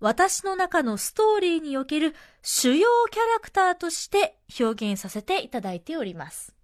[0.00, 6.54] 私の中のストーリーにおける主要キャラクターとして表現させていただいております。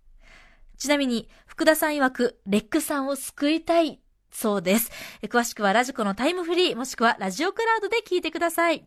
[0.77, 4.91] ちなみに、福田さん曰く、レックさんを救いたいそうです。
[5.25, 8.87] 詳しくはラジコのタイムフリー、もしくはラジオクラウドで聞いてください。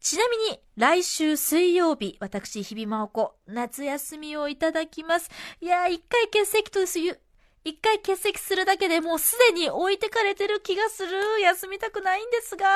[0.00, 5.30] ちなみに、来週水曜日、私、日々真央子、夏休みをいただきます。
[5.60, 7.20] いやー、一回欠席とする、
[7.64, 11.40] 一回欠席するだけでもうすでに置いてかれてる気がする。
[11.42, 12.66] 休みたくないんですが、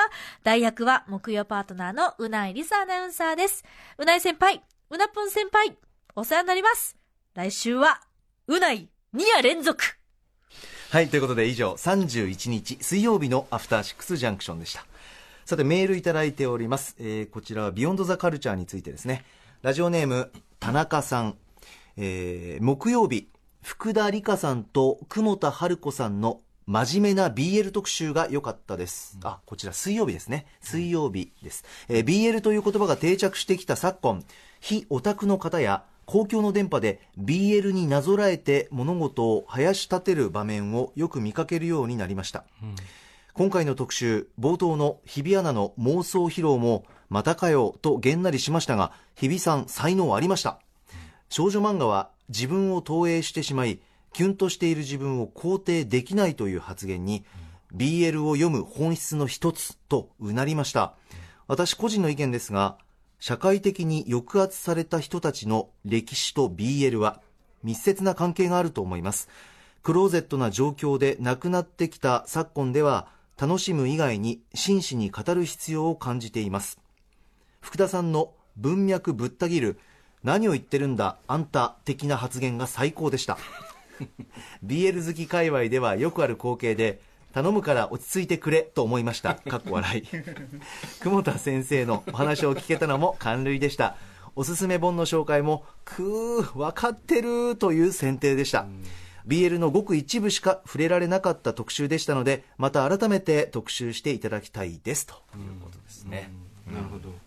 [0.42, 3.64] 代役は木曜パートナーのうないりさアナウンサーです。
[3.96, 5.78] うない先輩、うなぽん先輩、
[6.14, 6.98] お世話になります。
[7.32, 8.02] 来週は、
[8.48, 10.03] うない2夜連続。
[10.94, 14.86] はいということで以上31日水曜日のアフターシックスジャンクションでした
[15.44, 19.24] さてメールいただいております、えー、こちらはビヨンドザカルチャーについてですね
[19.62, 20.30] ラジオネーム
[20.60, 21.34] 田中さん、
[21.96, 23.26] えー、木曜日
[23.60, 29.18] 福田理香さんと久保田春子さんの真面目な BL 特集が良かったです。
[29.22, 30.46] あ、こちら水曜日ですね。
[30.62, 31.62] 水曜日です。
[31.88, 34.24] えー、BL という言葉が定着してきた昨今、
[34.60, 42.74] 非オタクの方や公共の電波で BL になぞらえて物事を生やし立てる場面をよく見かけるようになりました、うん、
[43.32, 50.58] 今回の特集冒頭の日比アナの妄想披露もまたかよとげんなりしましたが日比さん才能ありました、
[50.90, 50.96] うん、
[51.28, 53.80] 少女漫画は自分を投影してしまい
[54.12, 57.24] キュンとしている自分を肯定できないという発言に、
[57.72, 60.94] うん、BL を読む本質の一つとうなりました。
[61.46, 62.78] 私個人の意見ですが
[63.26, 67.22] 社会的に抑圧された人たちの歴史と BL は
[67.62, 69.30] 密接な関係があると思います。
[69.82, 73.08] クローゼットな状況で亡くなってきた昨今では
[73.40, 76.78] 楽しむ以外に真摯に語る必要を感じています。
[77.62, 79.78] 福田さんの文脈ぶった切る
[80.22, 83.38] 何を言ってるんだあんた的な発言が最高でした。
[84.66, 87.00] BL 好き界隈ではよくある光景で
[87.34, 89.34] 頼むから落ち着いてくれと思いました。
[89.50, 90.02] かっこ笑い。
[91.02, 93.96] 久保田先生のお話を聞けたのも感涙でした。
[94.36, 98.66] おすすめ本の紹介もくー分かってるという選定でした。
[99.26, 105.04] BL のごく一部しか触れられなかった特集でしたのでまた改めて特集していただきたいです。
[105.06, 106.30] ということですね、
[106.70, 107.24] なるほど。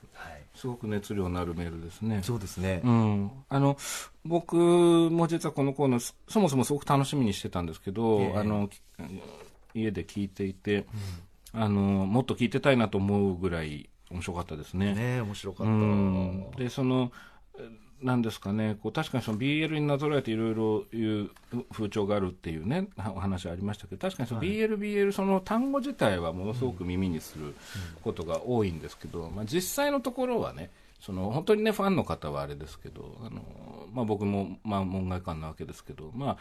[0.56, 2.22] すごく熱量のあるメールですね。
[2.24, 2.82] そうですね。
[2.84, 3.32] うん。
[3.48, 3.78] あの、
[4.26, 8.68] 僕も実はこのコーナー、そもそもすごく楽しみにしてたんですけど、えー、あの、
[9.78, 10.86] 家で聞いていて、
[11.54, 14.94] うん、あの、もっと聞いてたいなと思うぐらい面白かったですね。
[14.94, 15.68] ね面白かっ
[16.52, 16.58] た。
[16.58, 17.12] で、その、
[18.02, 21.32] なんですかね、こう確かにその BL になぞらえていろいろいう
[21.72, 27.56] 風潮があるっていうね、お話ありましたけど、確かにその BL、はい、BL、その単語自体はものすごく耳にする
[28.04, 33.42] ことが多いんですけど、まあ、実際のところはね、その本当にね、ファンの方はあれですけど、あの
[33.92, 36.38] まあ、僕も、まあ、門外漢なわけですけど、まあ、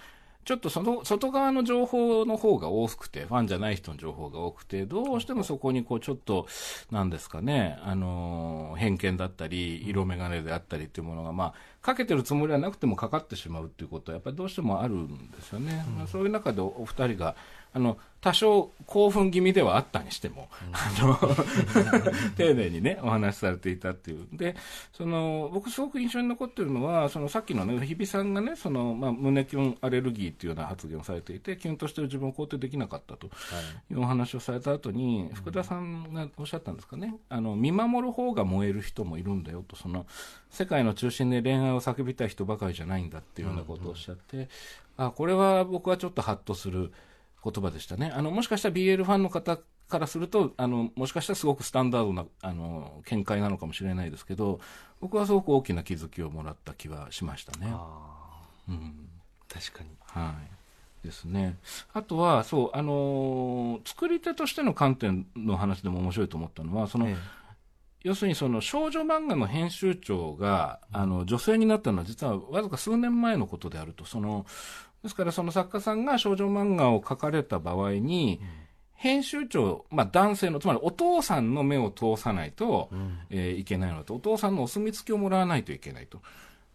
[0.47, 6.47] ちょっとその外側の情報の方が多くて、ファンじゃない人の情報が多くて、どうしてもそこにこうちょっと、
[6.93, 15.85] なんですかね、あの、偏見だったり、色眼鏡であったりっていうものが、まあ、かけてるつもりはなくてもかかってしまうっていうことは、やっぱりどうしてもあるんですよね。
[15.99, 17.35] うん、そういう中でお二人が、
[17.73, 21.35] あの、多少興奮気味ではあったにしても、うん、あの、
[22.37, 24.27] 丁寧にね、お話しされていたっていう。
[24.33, 24.57] で、
[24.93, 33.31] その、僕すごく印象に残ってるのは、そのさっきのね、日比さんがね、その、まあ、胸キュンアレルギーっていうような発言をされていて、キュンとしてる自分を肯定できなかったとい。
[33.95, 40.05] うお話をされた後に、福田さんがおっしゃったんですかね、あの、見守る方が燃える人もいるんだよと、その、
[40.51, 44.49] 世界の中心で恋愛を叫びたい人ばかりじゃないんだっていうようなことをおっしゃって、
[44.97, 46.93] あ、これは僕はちょっとハッとする、
[47.51, 48.13] 言葉でしたね。
[48.15, 54.61] あの、もしかしたら BL ファンの方からすると、あの、もしかしたらすごくスタンダードな、あの、見解なのかもしれないですけど、
[55.01, 57.73] 僕はすごく大きな気づきをもらった気はしましたね。
[58.69, 59.09] うん。
[59.49, 59.91] 確かに。
[60.01, 60.35] は
[61.03, 61.07] い。
[61.07, 61.57] ですね。
[61.93, 67.17] あとは、そう、あのー、作り手としての観点の話でも面白いと思ったのは、その、ええ、
[68.03, 74.47] 要するにその少女漫画の編集長が、あの、女性になったのは実はわずか数年前のことであると、その、
[75.07, 78.41] ですからその作家さんが少女漫画を描かれた場合に、
[78.93, 86.21] 編集長、まあ男性の、つまりお父さんの目を通さないと、うん、えー、いけないのと、お父さんのお墨付きをもらわないといけないと。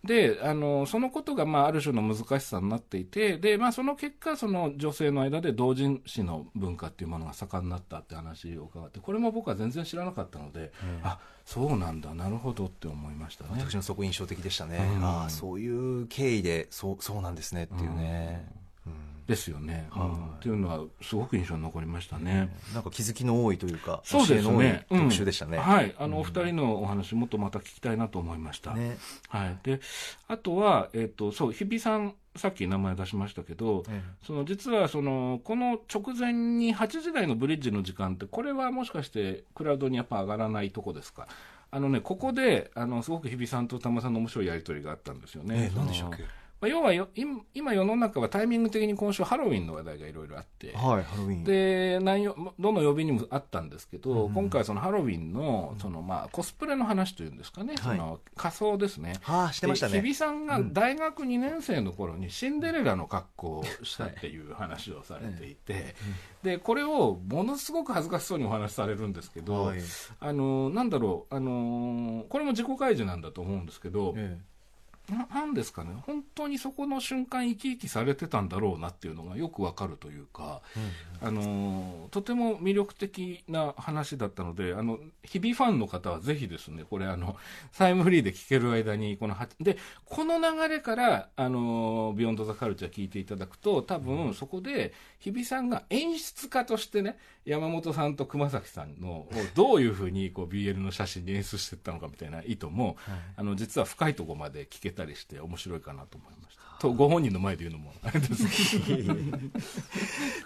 [0.03, 13.51] で、あの、そのことが、まあ、ある種の難しさになっていて、で、まあ、その結果、その女性の間で同人誌の文化っていうものが盛んになったって話を伺って、これも僕は全然知らなかったので、うん、あ、そうなんだ、なるほどって思いましたね。
[13.53, 14.77] 私もそこ印象的でしたね。
[14.97, 18.49] うん、ああ、そういう経緯で、そう、そうなんですねっていうね。
[18.55, 18.60] うん
[19.31, 24.85] ですよね、はい、うん、っていうのはすごく印象に残りましたね、なんか気づきの多いというかそうですね。
[24.89, 25.95] 特集でしたね、うん、はい。
[25.97, 28.97] あの、お二人のお話もっとまた聞きたいなと思いました、ね、
[29.29, 29.79] はい、で
[30.27, 41.27] あとは、えーと、そう日比さんさっき名前出しましたけど、ええ、その実はそのこの直前に8時台のブリッジの時間ってこれはもしかしてクラウドにやっぱ上がらないとこですか？
[41.71, 45.55] あのねここであのすごく日比さんと玉さんの面白いやり取りがあったんですよね。
[45.57, 46.23] ええ、何でしたっけ？
[46.61, 51.43] まあ、要はよ今世の中はタイミング的に今週ハロウィンの話題がいろいろあって、はい、ハロウィン。
[51.43, 60.01] で内容どの曜日にもあったんですけど、うん、今回そのハロウィンのその、まあ、コスプレの話というんですかね、その仮装ですね、はあ、してましたね。
[60.01, 65.95] 日比さんが大学2年生の頃にシンデレラの格好をしたっていう話をされていて、
[66.43, 69.79] でこれをものすごく恥ずかしそうにお話しされるんですけど、はい、
[70.19, 74.50] あのなんだろうあのこれも自己開示なんだと思うんですけど、ええ
[75.09, 75.91] ななんですかね。
[76.05, 80.61] 本当にそこの瞬間生き生きされてたんだろうなっていうのがよくわかるというか、
[81.21, 87.35] うん、あのとても魅力的な話だったのであの日々ファンの方はぜひですねこれあの
[87.77, 102.95] タイムフリーで聞ける間にこのでこの流れからあのビヨンドザカルチャー聞いていただくと多分そこで日比さんが演出家としてね山本さんと熊崎さんのどういうふうにこう BL の写真に演出していったのかみたいな意図も、はい、
[103.37, 106.61] あの実は深いところまで聞けたりして面白いかなと思いました。
[106.79, 108.79] とご本人の前で言うのもあれです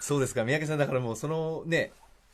[0.00, 1.92] そうですか三宅さんだからもうそのね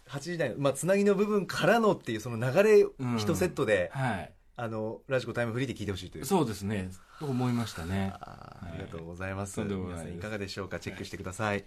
[0.09, 4.03] 8時台まあ、つなぎの部分からのっていうその流れ1セットで、うん。
[4.03, 6.25] はい、あのラジコタイムフリーで聞いてほしいという。
[6.25, 6.91] そうですね。
[7.19, 8.13] と思いましたね。
[8.21, 10.81] あありがとうございます、はい、皆さんいかがでしょうか？
[10.81, 11.65] チェックしてください、はい、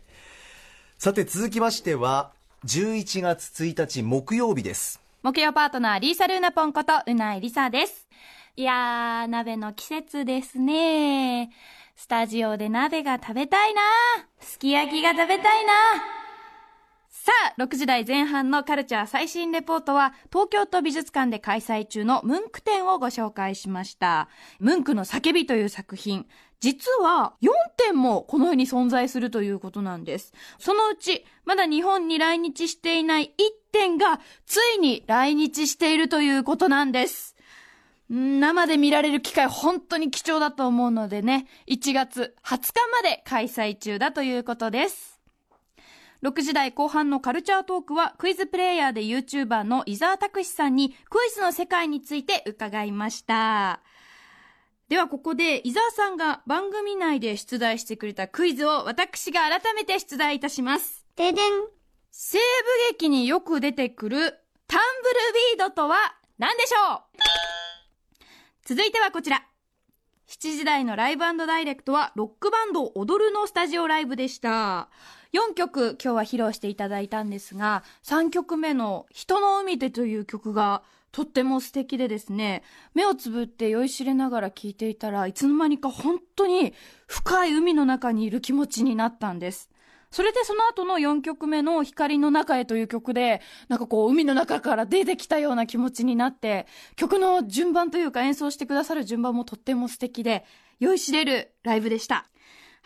[0.98, 2.34] さて続きましては
[2.66, 5.00] 11月1日木曜日です。
[5.22, 8.08] 木曜パートナーリーサルーナポンことうないりさです。
[8.56, 11.52] いやー鍋の季節ですね。
[11.96, 13.82] スタジオで鍋が食べたいな。
[14.40, 15.74] すき焼きが食べたいな。
[17.12, 24.28] さあ、6時台前半のカルチャー最新レポートは、東京都美術館で開催中のムンク展をご紹介しました。
[24.60, 26.28] ムンクの叫びという作品、
[26.62, 27.36] 実は
[27.78, 30.34] 点もこの世に存在するということなんです。
[30.60, 37.36] そのうち、まだ日本に来日していない1点が、ついに来日しているということなんです。
[38.10, 45.20] 生で見られる機会本当に貴重だと思うのでね、1月20日まで開催中だということです。
[46.24, 53.82] 6時台後半のカルチャートークはクイズプレイヤーで YouTuber の伊沢拓司さんにクイズの世界について伺いました。
[54.88, 61.08] ではここで伊沢さんが番組内で出題してくれたクイズを私が改めて出題いたします。
[61.16, 61.54] ででん。
[62.12, 62.44] 西部
[62.92, 64.18] 劇によく出てくる
[64.68, 65.98] タンブルビードとは
[66.38, 67.00] 何でしょう？
[68.64, 69.44] 続いてはこちら。
[70.28, 74.90] 7時台のライブダイレクトはロックバンド踊るのスタジオライブでした。
[75.34, 80.84] 4曲今日は披露していただいたんですが、3曲目の人の海でという曲が
[81.16, 82.62] とっても素敵でですね、
[82.94, 86.74] 目をつぶって酔いしれながら聴いていたらいつの間にか本当に
[87.08, 89.70] 深い海の中にいる気持ちになったんです。
[90.12, 100.44] それでその後の4曲目の光の中へという曲で、なんかこう海の中から出てきたような気持ちになって、曲の順番というか演奏してくださる順番もとっても素敵で、
[100.82, 102.28] 酔いしれるライブでした。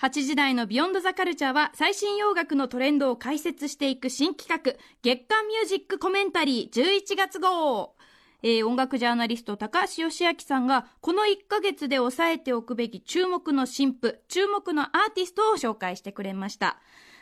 [0.02, 7.96] 8時台のビヨンドザカルチャーは最新洋楽のトレンドを解説していく新企画、月間ミュージックコメンタリー11月号。
[8.41, 16.80] えー、音楽ジャーナリスト高橋義明さんがこの1ヶ月で押さえておくべき注目の新譜、注目のアーティストを紹介してくれました。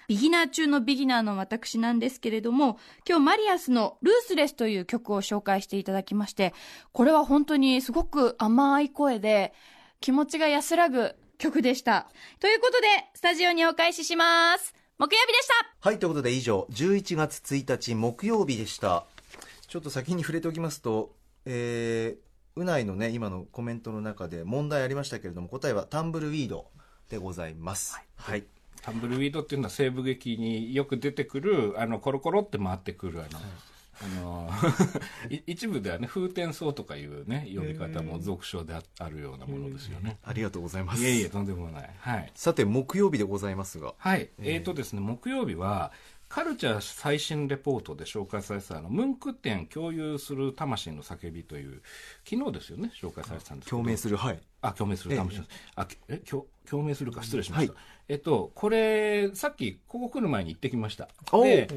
[0.08, 6.54] ビギナー中のビギナーの私なんですけれども、今日マリアスのルースレスという曲を紹介していただきまして、
[6.94, 9.54] これは本当にすごく甘い声で
[10.00, 12.10] 気持ちが安らぐ曲でした。
[12.40, 14.74] ということで、スタジオにお返しします。
[14.98, 19.06] 木曜日でしたはい、ということで以上、11月1日木曜日でした。
[19.68, 26.68] ちょっと先に触れておきますと、えー、うないのね、今のコメントの中で問題ありましたけれども、答えはタンブルウィード
[27.10, 27.96] でございます。
[27.96, 28.06] はい。
[28.16, 28.44] はい、
[28.82, 33.48] タンブルウィードっていうのは西部劇によく出てくる、あの、コロコロって回ってくる、あの、はい。
[34.00, 34.50] あの
[35.48, 40.20] 一部ではね風天草とかいうね呼び方も俗称であるようなものですよね。
[40.24, 41.02] ありがとうございます。
[41.02, 43.96] いえいえとんでもない、はい、さて木曜日でございますが。
[43.98, 44.30] はい。
[44.40, 45.92] えー、とですね木曜日は
[46.30, 51.82] カルチャー最新レポートで紹介されてたのムンク展共有する魂の叫びという
[52.30, 54.40] 昨日ですよね紹介されてたんです共鳴するはい。
[54.62, 55.42] あ共鳴する魂、え。
[55.42, 55.44] え、
[55.76, 61.08] あえ共共鳴するか失礼しました、はい、えっとこれさっきここ来る前に行ってきました。
[61.44, 61.70] で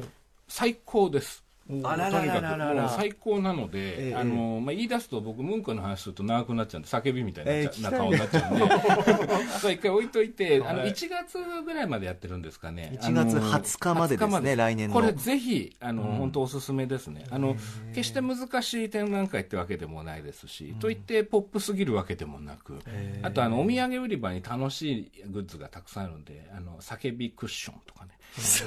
[0.47, 1.45] 最高です
[1.83, 2.89] あららららら。
[2.89, 8.65] 最高なので、ええ、あのまあ、言い出すと僕ムンクの話すると長くなっちゃうんで叫びみたいな,、えー、な顔になっちゃうんで。
[9.73, 12.97] 一回置いといて、はい、あの1月ぐらいまでやってるんですかね。
[13.01, 14.95] 1月20日までですね来年の。
[14.95, 17.25] これぜひあの、うん、本当おすすめですね。
[17.29, 17.55] あの
[17.93, 22.79] 決して難しい展覧会ってわけでもないですし、といってポップすぎるわけでもなく、
[23.21, 28.11] あとあのお土産売り場に楽しいグッズがたくさんあるんであの叫びクッションとかね。
[28.39, 28.65] そ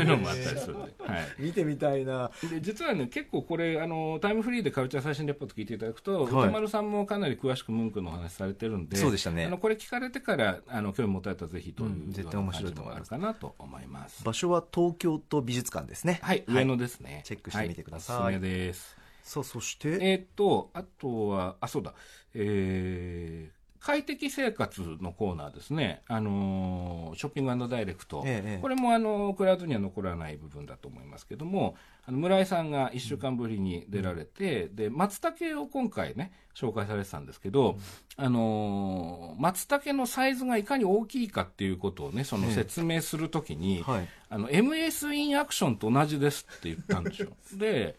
[0.00, 2.30] ういうのもあったりするんで、はい、 見てみたいな。
[2.50, 9.46] で実はね結構これあのタイムフリーでカルチャー最新レポート聞いていただくと、歌丸さんもかなり詳しくムンクのお話されてるんでそうでしたね。
[9.46, 13.10] あのこれ聞かれてからあの興味持たれたらぜひという、うん、絶対面白いと思います。
[13.10, 14.24] かなと思います。
[14.24, 16.20] 場所は東京都美術館ですね。
[16.22, 17.22] はい、上野ですね。
[17.24, 18.96] チェックしてみてください、はい、おすすめです。
[19.22, 19.98] さあそして？
[20.00, 21.94] えっ、とあとはあそうだ。
[22.34, 31.74] えー快適生活のコーナーですね、あのー、ショッピングダイレクト、ええ、これも、あのクラウドには残らない部分だと思いますけども、
[32.06, 37.76] あの村井さんが1週間ぶりに出られて、うん、で松茸を今回ね、紹介されてたんですけど、
[38.18, 47.30] うん、あのー、松茸のサイズがいかに大きいかっていうことをね、その説明するときに、えはい、あの MS インアクションと同じですって言ったんですよ。
[47.58, 47.96] で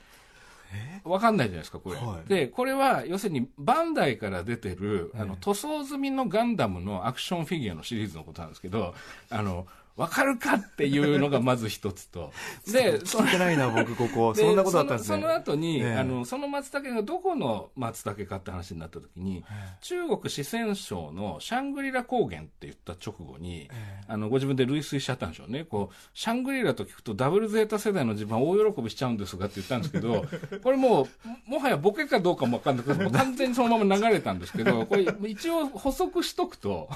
[1.04, 8.94] わかんないじゃないですか、これ、はい、で、これは、要するに、バンダイから出てる、あの、塗装済みのガンダムのアクションフィギュアのシリーズのことなんですけど、
[9.30, 12.32] あの、わかるかっていうのがまず一つと。
[12.72, 14.34] で、聞いてないな、僕、ここ。
[14.34, 15.22] そんなことあったんですね。
[15.22, 19.44] その後に、あの、その松茸がどこの松茸かって話になった時に、
[19.82, 23.70] 中国四川省のシャングリラ高原って言った直後に、
[24.08, 25.64] あの、ご自分で類推しちゃったんでしょうね。
[25.64, 30.26] こう、シャングリラと聞くとダブルゼータ世代の自分は大喜びしちゃうんですがって言ったんですけど、
[30.64, 31.08] これも
[31.48, 36.90] う、もはやボケかどうかもわかんなくて、完全にそのまま流れたんですけど、 これ一応補足しとくと、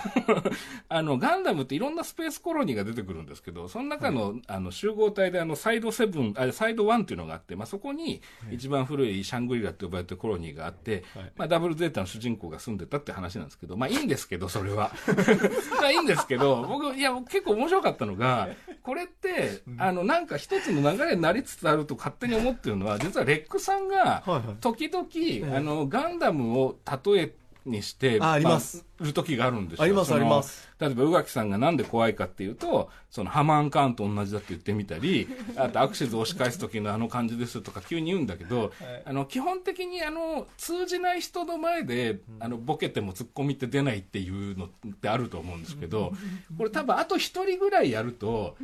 [0.90, 8.22] あの、ガンダムっていろんなスペースコロニーが出てくるんですけど、その中の,、あの集合体であのサイド7あ、サイド1っていうのがあって、まあ、そこに
[8.52, 11.04] 一番古いシャングリラって呼ばれてるコロニーがあって、
[11.36, 14.92] まあ、ダブルゼータの主人公が住んでたって話なんですけど、まあいいんですけど、それは。
[15.80, 18.50] まあいいんですけど、僕、いや、結構面白かったのが、
[18.84, 24.24] これって、あの、なんか一つの流れになりつつあると勝手に思ってるのは、実はレックさんが、
[24.62, 27.34] 時々、あの、ガンダムを例え
[27.66, 28.86] にして、あ、あります。
[29.00, 29.84] る時があるんですよ。
[29.84, 30.68] あります、あります。
[30.80, 35.28] 例えば、宇垣さんがなんで怖いかっていうと、そのハマンカーンと同じだって言ってみたり、
[35.58, 38.72] あとアクシズ押し返す時のあの感じですとか急に言うんだけど、はい、
[39.06, 46.14] あの、基本的にあの、通じない人の前で、あの、ボケても突っ込みって出ないっていうのってあると思うんですけど、
[46.58, 48.56] これ多分あと一人ぐらいやると、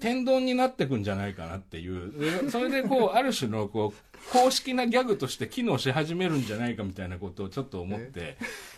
[0.00, 8.36] 天丼になってくんじゃないかなっていう、それでこう、ある種のこう、公式なギャグとして機能し始めるんじゃないかみたいなことをちょっと思って、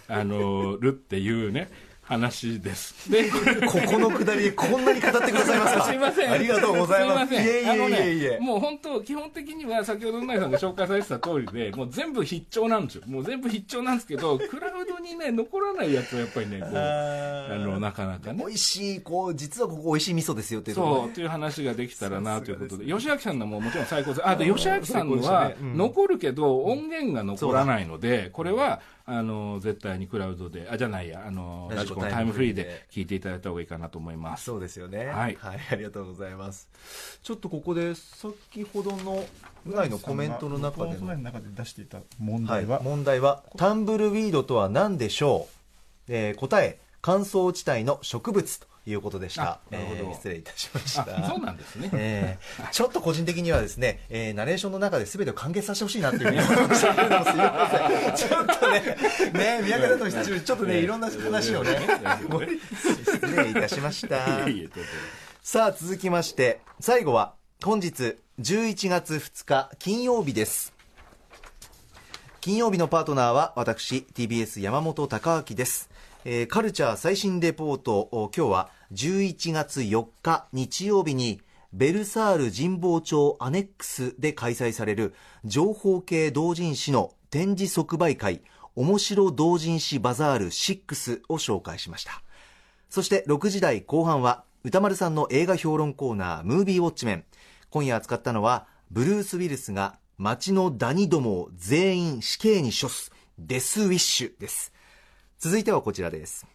[0.09, 1.69] あの、るっていうね。
[2.05, 3.11] 話です。
[3.11, 3.39] で、こ
[3.87, 5.85] このくだりこんなに語ってくださいますか？
[5.85, 6.33] すいません。
[6.33, 7.29] ありがとうございます。
[7.29, 7.45] すいません。
[7.45, 13.05] いえいえいえもう本当、基本的には先ほどうなぎさんが紹介されてた通りで、もう全部必聴なんですよ。
[13.07, 18.39] もう全部必聴なんですけど、クラウドにね、残らないやつはやっぱりね、こう、あの、なかなかね。
[18.45, 24.29] 美味しい、こう、実はここ美味しい味噌ですよっていうそう、という話ができたらなということで、吉明さんのももちろん最高です。
[24.29, 34.45] あ、で、吉明さんのは残るけど、音源が残らないので、これは、あの絶対にクラウドであじゃないやあのラジコンタイムフリーで聞いていただいた方がいいかなと思います。
[34.45, 35.07] そうですよね。
[35.07, 36.69] はい、はい、ありがとうございます。
[37.23, 39.25] ちょっとここで先ほどの
[39.67, 45.49] ぐらいのコメントの中での中で出していた問題は、はい、問題はタンブルウィードとは何でしょ
[46.09, 49.61] う、えー、答え乾燥地帯の植物ということでした。
[49.71, 51.29] なるほど、えー、失礼いたしました。
[51.29, 51.91] そうなんですね。
[51.93, 58.29] えー、ちょっと個人的にはですね、えー、ナレーションの中で全てを完結させてほしいなっていうふうに思いましたけれども、 すみません。
[58.29, 58.81] ちょっとね、
[59.33, 61.79] ね、宮方と必ちょっとね、いろんな話をね、
[63.05, 64.27] 失礼いたしました。
[65.43, 67.35] さあ、続きまして、最後は、
[67.65, 70.73] 本日11月2日金曜日です。
[72.41, 75.89] 金曜日のパートナーは私 TBS 山本貴明です。
[76.25, 81.41] えー、カルチャー最新レポート今日は11月4日日曜日に
[81.73, 88.43] ベルサール神保町アネックスで開催される情報系同人誌の展示即売会
[88.75, 92.25] 面白同人誌バザール6を紹介しました。
[92.91, 97.25] そして6時台後半は歌丸さんの映画評論コーナームービーウォッチメン。
[97.73, 104.75] 今夜扱ったのはブルース・ウィルスが街のダニどもを全員死刑に処すデス・ウィッシュです。
[105.39, 106.47] 続いてはこちらです。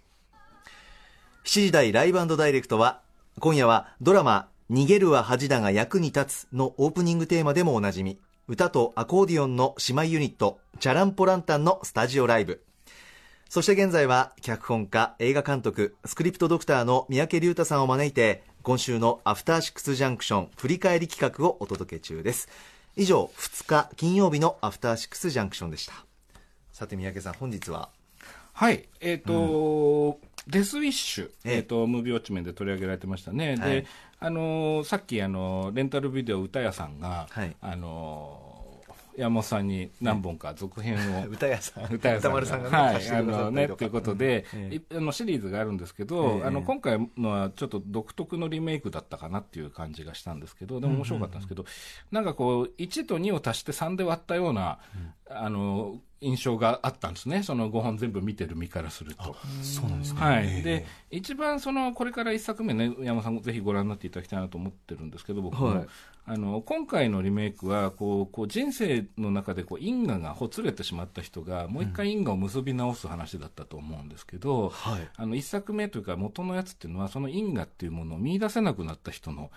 [1.45, 3.01] 7時台ライブダイレクトは
[3.39, 8.19] 今夜はドラマ「逃げるは恥だが役に立つ」のオープニングテーマでもおなじみ。
[8.47, 12.63] 歌とアコーディオンの姉妹ユニットチャランポランタンのスタジオライブ。
[13.49, 22.49] そして現在は脚本家映画監督スクリプトドクターの三宅龍太さんを招いて今週のアフターシックスジャンクション振り返り企画をお届け中です。
[22.97, 25.93] 以上2日金曜日のアフターシックスジャンクションでした。
[26.73, 27.87] さて三宅さん本日は？
[28.51, 33.55] はい、えっ、ー、と、うん、デスウィッシュ、えっ、ー、と、ムービーウォッチメンで取り上げられてましたね。
[33.55, 33.87] はい、で、
[34.19, 38.56] あのー、さっき、あのレンタルビデオ歌屋さんが、はい、あの
[39.17, 41.93] 山本さんに何本か続編を、 歌屋さん。
[41.93, 44.45] 歌屋さん丸さんがね、はい、あのねということで、
[44.95, 51.65] あのシリーズがあるんですけど、あの今回のはちょっと独特のリメイクだったかなっていう感じがしたんですけどでも面白かったんですけど、
[52.11, 54.79] なんかこう1と2を足して3で割ったような、
[55.29, 59.35] あの印象があったんですね、その5本全部見てる身からすると。
[59.61, 65.87] そうなんですね、はい、で一番そのこれから1作目ね、山さん、ぜひご覧になっていただきたいなと思ってるんですけど、僕も、はい、
[66.25, 79.51] あの今回のリメイクはこうこう人生の中でこう因果がほつれてしまった人が、もう一回因果を結び直す話だったと思うんですけど、はい、あの1作目というか、元のやつっていうのは、その因果っていうものを見出せなくなった人の。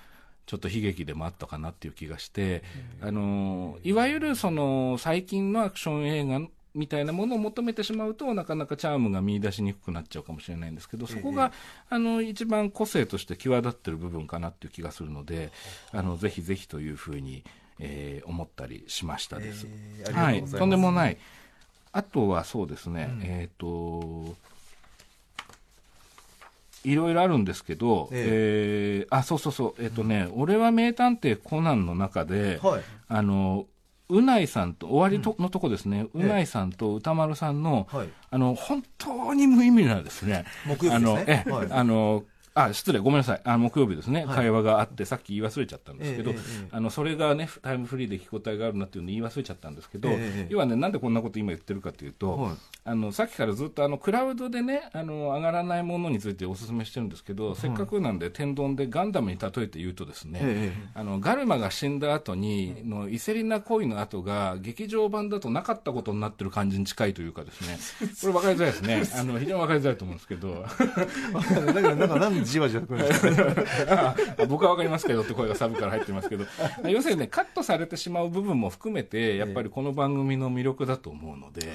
[0.50, 2.64] ちょっと悲劇でもあったかなっていう気がして、
[3.00, 6.40] あのいわゆるその最近のアクション映画
[6.74, 11.52] みたいなものを求めてしまうとなかなかチャームが見出しにくくなっちゃうかもしれないんですけどそこが、
[11.88, 15.52] あの一番個性として際立ってる部分かなっていう気がするので
[15.92, 17.44] あのぜひぜひというふうに、
[17.78, 19.68] えー、思ったりしましたです。
[20.12, 21.18] はい、とんでもない。
[21.92, 24.36] あとはそうですね、うん、えっ、ー、と
[26.84, 33.66] いろいろあるんですけど、えー、えー、あそうそうそう、えっ、ー、とね、うん、俺は名探偵コナンの中で、はい、あの
[34.10, 40.44] うないさんと、終わりと、のとこですね、うないさんと歌丸さんの、はい、あの、本当に無意味なですね、
[40.90, 42.24] あの、え、あの、
[42.64, 43.40] あ、失礼、ごめんなさい。
[43.44, 46.38] あ木曜日ですね、はい、会話があって、さっき言い忘れちゃったんですけど、えー、
[46.70, 52.52] あの、それがね、タイムフリーで聞き応えがあるなっていうのを言い忘れちゃったんですけど、えー、要はね、なんでこんなこと今言ってるかというと、はい、
[52.84, 67.78] あの、さっきからずっとあの、クラウドでね、あの、上がらないものについてお勧めしてるんですけど、はい、せっかくなんで天丼でガンダムに例えて言うとですね、えー、あの、ガルマが死んだ後に、の、イセリナ恋の後が、劇場版だとなかったことになってる感じに近いというかですね、
[68.20, 69.20] これ分かりづらいですね。
[69.20, 70.64] あの、非常に分かりづらいと思うんですけど。
[71.72, 72.16] だから、なんか、
[72.50, 73.04] じわじわくる。
[73.04, 74.16] んですか
[74.48, 76.44] 僕は分かりますけどって声がサブから入ってますけど、
[76.84, 81.72] 要するにね、カットされてしまう部分も含めて、やっぱりこの番組の魅力だと思うので、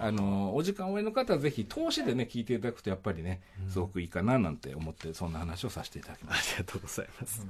[0.00, 6.54] あの、お時間おの方はぜひ、投資でね、聞いていただくと、やっぱりね、すごくいいかななんて思って、そんな話をさせていただきます。
[6.56, 7.46] ありがとうございます。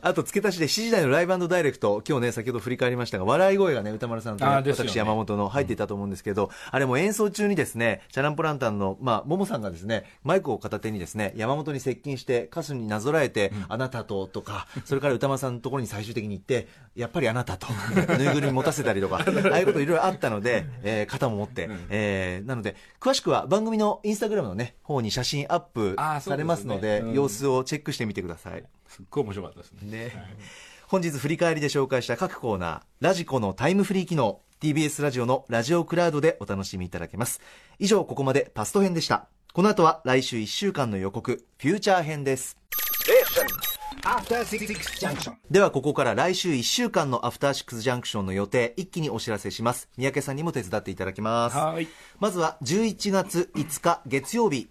[0.00, 17.68] あと、付け足しで7時台のライブダイレクト、今日ね、先ほど振り返りましたが、笑い声がね、歌丸さんと、ね、私、山本の入っていたと思うんですけど、あれも演奏中にですね、チャランポランタンの、まあ、ももさんがですね、マイクを片手にですね、山本に接近して、歌手になぞらえて、あなたととか、それから歌丸さんのところに最終的に行って、やっぱりあなたと、
[18.18, 28.64] ぬいぐるみ持たせたりとか、 ああいうこといろいろあったので、えー、肩も持って、えー、なので、詳しくは番組のインスタグラムのね、方に写真アップされますので、様子をチェックしてみてください。
[28.88, 30.12] すっごい面白かったですね。
[30.86, 37.40] 本日振り返りで紹介した各コーナー、ラジコのタイムフリー機能、TBS ラジオのラジオクラウドでお楽しみいただけます。
[37.78, 39.28] 以上、ここまでパスト編でした。
[39.54, 42.56] この後は来週1週間の予告、フューチャー編です。
[45.50, 49.88] ではここから来週1週間のアフターシックスジャンクションの予定一気にお知らせします。
[49.96, 51.56] 三宅さんにも手伝っていただきます。
[52.20, 54.68] まずは11月5日月曜日。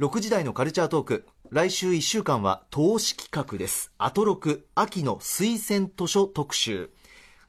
[0.00, 1.26] 6時台のカルチャートーク。
[1.50, 3.92] 来週1週間は投資企画です。
[3.98, 6.90] アトロク秋の推薦図書特集。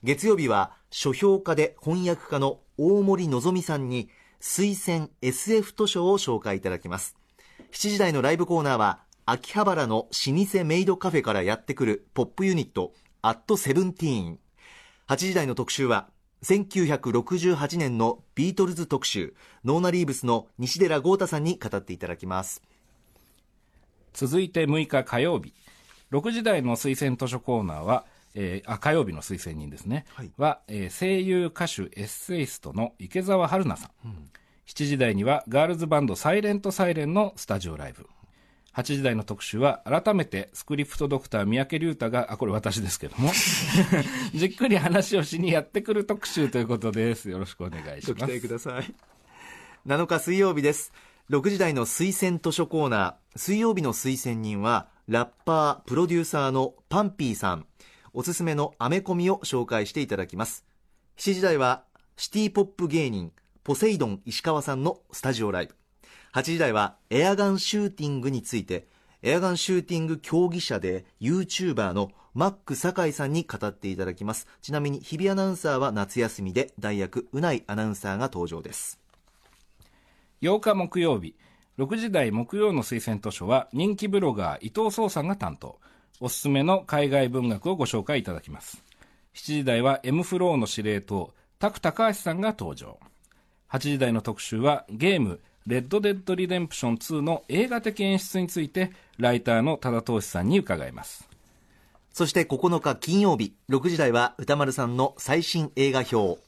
[0.04, 4.10] 月曜日は書評家で翻訳家の大森のぞみさんに
[4.42, 7.16] 推薦 SF 図書を紹介いただきます。
[7.72, 14.40] 7時台のライブコーナーは秋葉原の老舗メイドカフェからやってくるポップユニットアットセブンティーン。
[15.08, 16.10] 8時台の特集は
[16.44, 19.34] 1968年のビートルズ特集
[19.64, 22.62] ノーナリーブスの西寺郷太さんに語っていただきます。
[24.14, 25.54] 続いて6日火曜日。
[26.12, 28.06] 6時台の推薦図書コーナーは、
[28.36, 34.30] えー、あ火曜日の推薦人ですね、はい、は、えー、声優歌手エッセイストの池澤春菜さん、うん、
[34.68, 38.08] 7時台にはガールズバンドサイレントサイレンのスタジオライブ。
[38.76, 43.32] 8時台の特集は改めてスクリプトドクター三宅龍太があこれ私ですけども。
[44.36, 47.30] じっくり話をしにやってくる特集ということです。
[47.30, 48.08] よろしくお願いします。
[48.14, 48.94] ご期待ください。
[49.88, 50.92] 7日水曜日です。
[51.30, 53.40] 6時台の推薦図書コーナー。
[53.40, 57.66] 水曜日の推薦人はラッパープロデューサーのパンピーさん
[58.18, 60.64] おすすめのアメコミを紹介していただきます。
[61.18, 61.84] 7時台は
[62.16, 63.34] シティポップ芸人
[63.66, 65.76] ポセイドン石川さんのスタジオライブ。
[66.34, 68.88] 8時台はエアガンシューティングについて
[69.22, 74.48] エアガンシューティング競技者で YouTuber のマック酒井さんに語っていただきます。
[74.62, 78.98] ちなみに日比アナウンサーは夏休みで代役うないアナウンサーが登場です。
[80.42, 81.36] 8日木曜日
[81.80, 85.82] 6時台木曜の推薦図書は人気ブロガー伊藤壮さんが担当。
[86.20, 88.84] おすすめの海外文学をご紹介いただきます
[89.34, 93.00] 7時台は M フローの司令塔 Taku 高橋さんが登場
[93.72, 101.28] 8時台の特集はゲームレッド・デッド・リデンプション2の映画的演出について、ライターの多田遠志さんに伺います。
[102.14, 106.40] そして9日金曜日、6時台は宇多丸さんの最新映画評。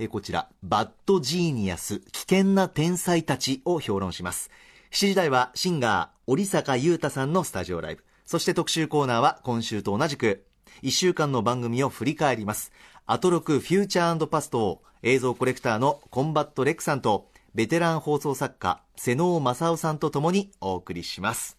[0.00, 4.50] えこちら、バッドジーニアス、危険な天才たちを評論します。
[4.90, 8.04] 7時台はシンガー、折坂悠太さんのスタジオライブ。
[8.24, 10.44] そして特集コーナーは今週と同じく、
[10.82, 12.72] 1週間の番組を振り返ります。
[13.06, 21.58] アトロクフューチャーパストを映像コレクターのコンバット REC さんとベテラン放送作家、妹尾匡夫さんとともにお送りします。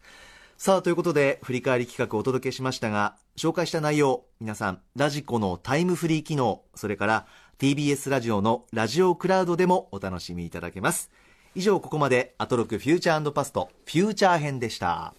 [0.57, 7.27] さあ、ということで、振り返り企画をお届けしましたが、紹介した内容、皆さん、ラジコのタイムフリー機能、それから
[7.59, 11.11] TBS ラジオのラジオクラウドでもお楽しみいただけます。
[11.55, 15.13] 以上、ここまで、アトロクフューチャーパスト、フューチャー編でした。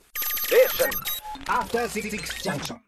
[1.49, 2.81] after 66 junction.